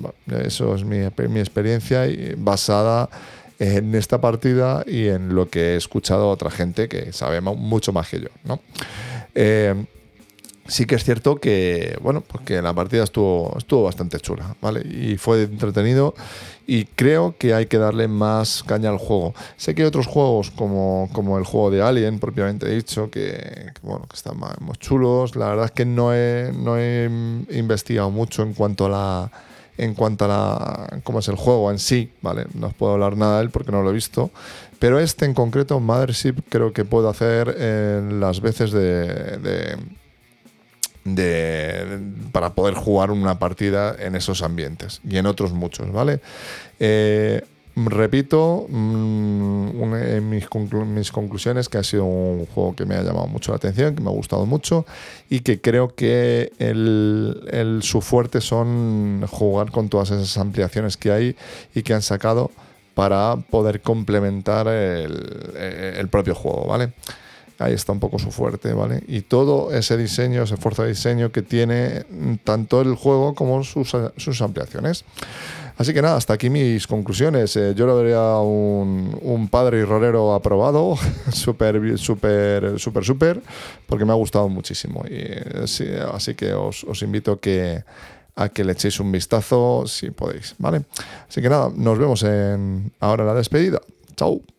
Eso 0.45 0.75
es 0.75 0.85
mi, 0.85 0.99
experiencia 1.39 2.03
basada 2.37 3.09
en 3.59 3.93
esta 3.95 4.21
partida 4.21 4.83
y 4.85 5.07
en 5.07 5.33
lo 5.33 5.49
que 5.49 5.73
he 5.73 5.75
escuchado 5.75 6.25
a 6.25 6.31
otra 6.31 6.51
gente 6.51 6.87
que 6.87 7.11
sabe 7.11 7.41
mucho 7.41 7.91
más 7.91 8.07
que 8.07 8.21
yo. 8.21 8.29
Sí 10.67 10.85
que 10.85 10.95
es 10.95 11.03
cierto 11.03 11.37
que, 11.37 11.97
bueno, 12.01 12.21
pues 12.21 12.61
la 12.61 12.73
partida 12.73 13.03
estuvo, 13.03 13.55
estuvo 13.57 13.83
bastante 13.83 14.19
chula, 14.19 14.55
¿vale? 14.61 14.81
Y 14.81 15.17
fue 15.17 15.43
entretenido 15.43 16.13
y 16.65 16.85
creo 16.85 17.35
que 17.37 17.53
hay 17.53 17.67
que 17.67 17.77
darle 17.77 18.07
más 18.07 18.63
caña 18.63 18.89
al 18.89 18.97
juego. 18.97 19.33
Sé 19.55 19.73
que 19.73 19.83
hay 19.83 19.87
otros 19.87 20.05
juegos 20.05 20.51
como, 20.51 21.09
como 21.13 21.37
el 21.37 21.45
juego 21.45 21.71
de 21.71 21.81
Alien, 21.81 22.19
propiamente 22.19 22.69
dicho, 22.69 23.09
que, 23.09 23.71
bueno, 23.81 24.05
que 24.09 24.15
están 24.15 24.37
muy 24.37 24.75
chulos. 24.77 25.35
La 25.35 25.47
verdad 25.47 25.65
es 25.65 25.71
que 25.71 25.85
no 25.85 26.13
he, 26.13 26.51
no 26.53 26.77
he 26.77 27.09
investigado 27.51 28.11
mucho 28.11 28.43
en 28.43 28.53
cuanto 28.53 28.85
a 28.85 28.89
la 28.89 29.31
en 29.79 29.93
cuanto 29.93 30.25
a 30.25 30.27
la, 30.27 30.99
cómo 31.03 31.19
es 31.19 31.27
el 31.27 31.35
juego 31.35 31.69
en 31.69 31.77
sí, 31.77 32.11
¿vale? 32.23 32.47
No 32.55 32.65
os 32.65 32.73
puedo 32.73 32.93
hablar 32.93 33.15
nada 33.15 33.37
de 33.37 33.43
él 33.43 33.51
porque 33.51 33.71
no 33.71 33.83
lo 33.83 33.91
he 33.91 33.93
visto, 33.93 34.31
pero 34.79 34.99
este 34.99 35.25
en 35.25 35.35
concreto, 35.35 35.79
Mothership, 35.79 36.37
creo 36.49 36.73
que 36.73 36.83
puedo 36.83 37.09
hacer 37.09 37.49
en 37.61 38.19
las 38.19 38.41
veces 38.41 38.71
de 38.71 39.77
para 42.31 42.53
poder 42.53 42.75
jugar 42.75 43.11
una 43.11 43.39
partida 43.39 43.95
en 43.99 44.15
esos 44.15 44.41
ambientes 44.41 45.01
y 45.07 45.17
en 45.17 45.25
otros 45.25 45.53
muchos, 45.53 45.91
¿vale? 45.91 46.19
Eh, 46.79 47.41
repito, 47.85 48.65
mm, 48.69 49.93
en 49.93 50.29
mis, 50.29 51.11
conclusiones 51.11 51.69
que 51.69 51.77
ha 51.77 51.83
sido 51.83 52.05
un 52.05 52.45
juego 52.47 52.75
que 52.75 52.85
me 52.85 52.95
ha 52.95 53.03
llamado 53.03 53.27
mucho 53.27 53.51
la 53.51 53.57
atención, 53.57 53.95
que 53.95 54.01
me 54.01 54.09
ha 54.09 54.13
gustado 54.13 54.45
mucho 54.45 54.85
y 55.29 55.41
que 55.41 55.61
creo 55.61 55.93
que 55.93 56.51
el, 56.57 57.79
su 57.83 58.01
fuerte 58.01 58.41
son 58.41 59.23
jugar 59.27 59.71
con 59.71 59.89
todas 59.89 60.09
esas 60.11 60.37
ampliaciones 60.37 60.97
que 60.97 61.11
hay 61.11 61.35
y 61.75 61.83
que 61.83 61.93
han 61.93 62.01
sacado 62.01 62.51
para 62.95 63.35
poder 63.51 63.81
complementar 63.81 64.67
el, 64.67 66.07
propio 66.09 66.33
juego, 66.33 66.65
¿vale? 66.65 66.93
Ahí 67.59 67.73
está 67.73 67.91
un 67.91 67.99
poco 67.99 68.19
su 68.19 68.31
fuerte, 68.31 68.73
¿vale? 68.73 69.03
Y 69.07 69.21
todo 69.21 69.71
ese 69.71 69.97
diseño, 69.97 70.43
ese 70.43 70.55
esfuerzo 70.55 70.83
de 70.83 70.89
diseño 70.89 71.31
que 71.31 71.41
tiene 71.41 72.05
tanto 72.43 72.81
el 72.81 72.95
juego 72.95 73.33
como 73.33 73.63
sus, 73.63 73.95
sus 74.17 74.41
ampliaciones. 74.41 75.05
Así 75.77 75.93
que 75.93 76.01
nada, 76.01 76.17
hasta 76.17 76.33
aquí 76.33 76.49
mis 76.49 76.87
conclusiones. 76.87 77.55
Eh, 77.55 77.73
yo 77.75 77.85
lo 77.85 77.95
vería 77.97 78.37
un, 78.39 79.47
padre 79.51 79.79
y 79.79 79.83
rolero 79.83 80.33
aprobado, 80.33 80.97
súper, 81.31 81.97
súper, 81.97 82.79
súper, 82.79 83.05
súper, 83.05 83.41
porque 83.85 84.03
me 84.03 84.11
ha 84.11 84.15
gustado 84.15 84.49
muchísimo. 84.49 85.03
Y, 85.07 85.13
eh, 85.15 86.03
así 86.11 86.33
que 86.33 86.53
os, 86.53 86.83
invito 87.01 87.39
que, 87.39 87.83
a 88.35 88.49
que 88.49 88.63
le 88.63 88.73
echéis 88.73 88.99
un 88.99 89.11
vistazo 89.11 89.85
si 89.85 90.09
podéis, 90.09 90.55
¿vale? 90.57 90.83
Así 91.29 91.41
que 91.41 91.49
nada, 91.49 91.69
nos 91.75 91.97
vemos 91.97 92.23
en 92.23 92.91
ahora 92.99 93.23
la 93.23 93.35
despedida. 93.35 93.79
Chao. 94.15 94.56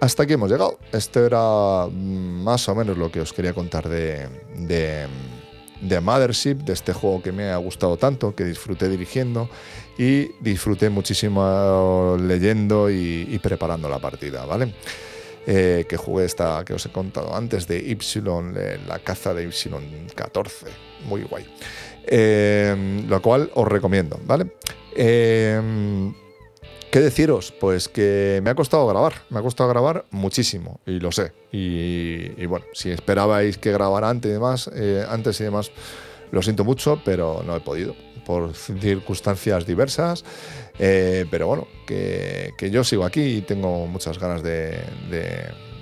Hasta 0.00 0.22
aquí 0.22 0.34
hemos 0.34 0.50
llegado. 0.50 0.78
Esto 0.92 1.24
era 1.24 1.86
mm, 1.90 2.44
más 2.44 2.68
o 2.68 2.74
menos 2.74 2.96
lo 2.96 3.10
que 3.10 3.20
os 3.20 3.32
quería 3.32 3.54
contar 3.54 3.88
de, 3.88 4.28
de, 4.56 6.00
Mothership, 6.00 6.56
de 6.58 6.74
este 6.74 6.92
juego 6.92 7.22
que 7.22 7.32
me 7.32 7.50
ha 7.50 7.56
gustado 7.56 7.96
tanto, 7.96 8.34
que 8.34 8.44
disfruté 8.44 8.88
dirigiendo 8.88 9.48
y 9.98 10.28
disfruté 10.40 10.90
muchísimo 10.90 12.16
leyendo 12.20 12.90
y, 12.90 13.38
preparando 13.42 13.88
la 13.88 13.98
partida, 13.98 14.44
¿vale? 14.44 14.74
Eh, 15.48 15.86
que 15.88 15.96
jugué 15.96 16.24
esta 16.24 16.64
que 16.64 16.74
os 16.74 16.84
he 16.86 16.90
contado 16.90 17.32
antes 17.34 17.68
de 17.68 17.78
Y, 17.78 17.96
la 18.88 18.98
caza 18.98 19.32
de 19.32 19.48
Y14, 19.48 20.66
muy 21.04 21.22
guay. 21.22 21.46
Eh, 22.04 23.04
lo 23.08 23.22
cual 23.22 23.50
os 23.54 23.68
recomiendo, 23.68 24.18
¿vale? 24.24 24.50
Eh, 24.96 25.60
¿Qué 26.90 27.00
deciros? 27.00 27.52
Pues 27.52 27.88
que 27.88 28.40
me 28.42 28.50
ha 28.50 28.54
costado 28.54 28.86
grabar, 28.86 29.14
me 29.28 29.38
ha 29.38 29.42
costado 29.42 29.68
grabar 29.68 30.06
muchísimo, 30.10 30.80
y 30.86 30.98
lo 30.98 31.12
sé. 31.12 31.32
Y, 31.52 32.46
bueno, 32.46 32.64
si 32.72 32.90
esperabais 32.90 33.58
que 33.58 33.70
grabara 33.70 34.08
antes 34.08 34.30
y 34.30 34.32
demás, 34.32 34.70
eh, 34.74 35.04
antes 35.06 35.38
y 35.40 35.44
demás, 35.44 35.70
lo 36.30 36.42
siento 36.42 36.64
mucho, 36.64 37.02
pero 37.04 37.42
no 37.44 37.54
he 37.54 37.60
podido, 37.60 37.94
por 38.24 38.54
circunstancias 38.54 39.66
diversas. 39.66 40.24
Eh, 40.78 41.24
pero 41.30 41.46
bueno, 41.46 41.66
que, 41.86 42.52
yo 42.70 42.84
sigo 42.84 43.04
aquí 43.04 43.38
y 43.38 43.42
tengo 43.42 43.86
muchas 43.86 44.18
ganas 44.18 44.42
de, 44.42 44.78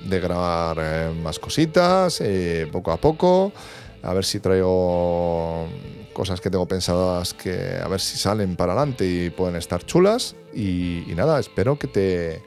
de 0.05 0.20
grabar 0.20 0.76
eh, 0.80 1.11
más 1.22 1.38
cositas, 1.38 2.22
poco 2.70 2.92
a 2.92 2.97
poco. 2.97 3.53
A 4.03 4.12
ver 4.12 4.24
si 4.24 4.38
traigo 4.38 5.66
cosas 6.12 6.40
que 6.40 6.51
tengo 6.51 6.66
pensadas 6.66 7.34
que 7.34 7.78
a 7.82 7.88
ver 7.88 8.01
si 8.01 8.16
salen 8.16 8.57
para 8.57 8.72
adelante 8.72 9.07
y 9.07 9.30
pueden 9.30 9.57
estar 9.57 9.84
chulas. 9.84 10.36
Y, 10.55 11.05
nada, 11.16 11.40
espero 11.40 11.78
que 11.78 11.88
te, 11.88 12.42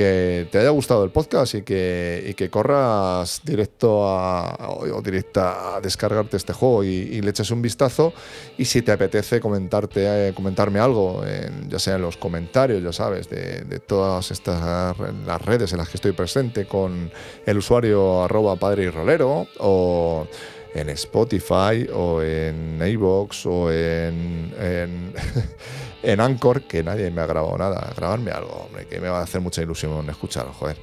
que 0.00 0.48
te 0.50 0.56
haya 0.56 0.70
gustado 0.70 1.04
el 1.04 1.10
podcast 1.10 1.54
y 1.56 1.62
que, 1.62 2.34
que 2.34 2.48
corras 2.48 3.42
directo 3.44 4.08
a, 4.08 4.70
o 4.70 5.02
directa 5.02 5.76
a 5.76 5.80
descargarte 5.82 6.38
este 6.38 6.54
juego 6.54 6.82
y, 6.84 7.20
le 7.20 7.28
eches 7.28 7.50
un 7.50 7.60
vistazo. 7.60 8.14
Y 8.56 8.64
si 8.64 8.80
te 8.80 8.92
apetece 8.92 9.40
comentarte, 9.40 10.28
eh, 10.28 10.32
comentarme 10.32 10.78
algo, 10.78 11.22
ya 11.68 11.78
sea 11.78 11.96
en 11.96 12.02
los 12.02 12.16
comentarios, 12.16 12.82
ya 12.82 12.94
sabes, 12.94 13.28
de, 13.28 13.60
de, 13.60 13.78
todas 13.78 14.30
estas 14.30 14.98
las 14.98 15.42
redes 15.42 15.72
en 15.72 15.78
las 15.78 15.90
que 15.90 15.98
estoy 15.98 16.12
presente 16.12 16.64
con 16.64 17.10
el 17.44 17.58
usuario 17.58 18.22
arroba 18.22 18.56
padre 18.56 18.84
y 18.84 18.88
rolero 18.88 19.48
o 19.58 20.26
en 20.74 20.88
Spotify 20.90 21.88
o 21.92 22.22
en 22.22 22.80
iVoox 22.84 23.46
o 23.46 23.72
en, 23.72 24.54
en, 26.02 26.20
Anchor, 26.20 26.62
que 26.62 26.82
nadie 26.82 27.10
me 27.10 27.20
ha 27.20 27.26
grabado 27.26 27.56
nada. 27.58 27.92
Grabarme 27.96 28.30
algo, 28.30 28.66
hombre, 28.66 28.86
que 28.86 29.00
me 29.00 29.08
va 29.08 29.20
a 29.20 29.22
hacer 29.22 29.40
mucha 29.40 29.62
ilusión 29.62 30.08
escuchar, 30.08 30.46
joder. 30.46 30.76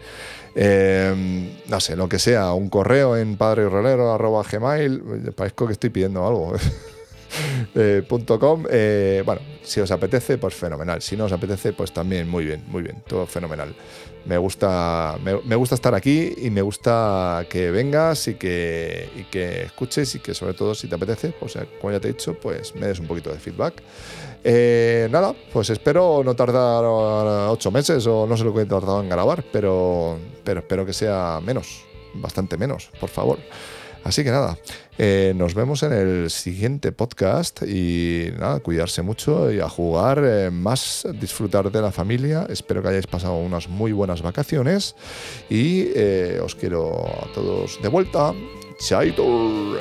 Em, 0.56 1.52
no 1.68 1.80
sé, 1.80 1.96
lo 1.96 2.10
que 2.10 2.18
sea, 2.18 2.54
un 2.54 2.70
correo 2.70 3.16
en 3.16 3.38
gmail 3.38 5.34
parezco 5.36 5.68
que 5.68 5.74
estoy 5.74 5.92
pidiendo 5.92 6.26
algo. 6.26 6.54
Eh, 7.76 8.04
.com, 8.40 8.66
eh, 8.72 9.22
bueno, 9.24 9.42
si 9.62 9.80
os 9.80 9.92
apetece, 9.92 10.38
pues 10.38 10.56
fenomenal. 10.56 11.02
Si 11.02 11.16
no 11.16 11.26
os 11.26 11.32
apetece, 11.32 11.74
pues 11.74 11.92
también 11.92 12.28
muy 12.28 12.44
bien, 12.44 12.64
muy 12.68 12.82
bien, 12.82 13.04
todo 13.08 13.28
fenomenal 13.28 13.76
me 14.28 14.38
gusta, 14.38 15.18
me, 15.24 15.56
gusta 15.56 15.76
estar 15.76 15.96
aquí 15.96 16.34
y 16.38 16.50
me 16.50 16.62
gusta 16.62 17.46
que 17.50 17.72
vengas 17.72 18.28
y 18.28 18.36
que, 18.36 19.10
y 19.16 19.24
que 19.24 19.64
escuches 19.64 20.16
y 20.16 20.20
que 20.20 20.34
sobre 20.34 20.54
todo 20.54 20.76
si 20.76 20.88
te 20.88 20.96
apetece, 20.96 21.30
pues 21.30 21.56
eh, 21.56 21.68
como 21.80 21.94
ya 21.94 22.00
te 22.00 22.10
he 22.10 22.12
dicho, 22.12 22.34
pues 22.34 22.76
me 22.76 22.88
des 22.88 23.00
un 23.00 23.08
poquito 23.08 23.32
de 23.32 23.40
feedback. 23.40 23.82
Eh, 24.44 25.08
nada, 25.12 25.34
pues 25.54 25.70
espero 25.70 26.24
no 26.26 26.36
tardar 26.36 26.84
ocho 26.86 27.72
meses 27.72 28.06
o 28.06 28.28
no 28.28 28.36
sé 28.36 28.44
lo 28.44 28.54
que 28.54 28.62
he 28.62 28.66
tardado 28.66 29.02
en 29.02 29.10
grabar, 29.10 29.46
pero, 29.52 30.18
pero 30.44 30.60
espero 30.60 30.86
que 30.86 30.94
sea 30.94 31.40
menos, 31.42 31.86
bastante 32.14 32.58
menos, 32.58 32.90
por 33.00 33.10
favor. 33.10 33.40
Así 34.08 34.24
que 34.24 34.32
nada, 34.32 34.58
eh, 34.97 35.34
nos 35.36 35.53
vemos 35.53 35.84
en 35.84 35.91
el 35.91 36.30
siguiente 36.30 36.93
podcast 36.93 37.62
y 37.64 38.30
nada, 38.39 38.62
cuidarse 38.62 39.01
mucho 39.01 39.51
y 39.51 39.60
a 39.60 39.68
jugar 39.68 40.24
eh, 40.24 40.49
más, 40.49 41.05
disfrutar 41.20 41.70
de 41.70 41.82
la 41.82 41.91
familia. 41.91 42.47
Espero 42.49 42.82
que 42.82 42.88
hayáis 42.88 43.05
pasado 43.05 43.36
unas 43.36 43.68
muy 43.68 43.91
buenas 43.91 44.22
vacaciones 44.22 44.95
y 45.49 45.89
eh, 45.93 46.39
os 46.41 46.55
quiero 46.55 47.05
a 47.05 47.34
todos 47.34 47.82
de 47.82 47.89
vuelta. 47.89 48.34
Chaito. 48.80 49.76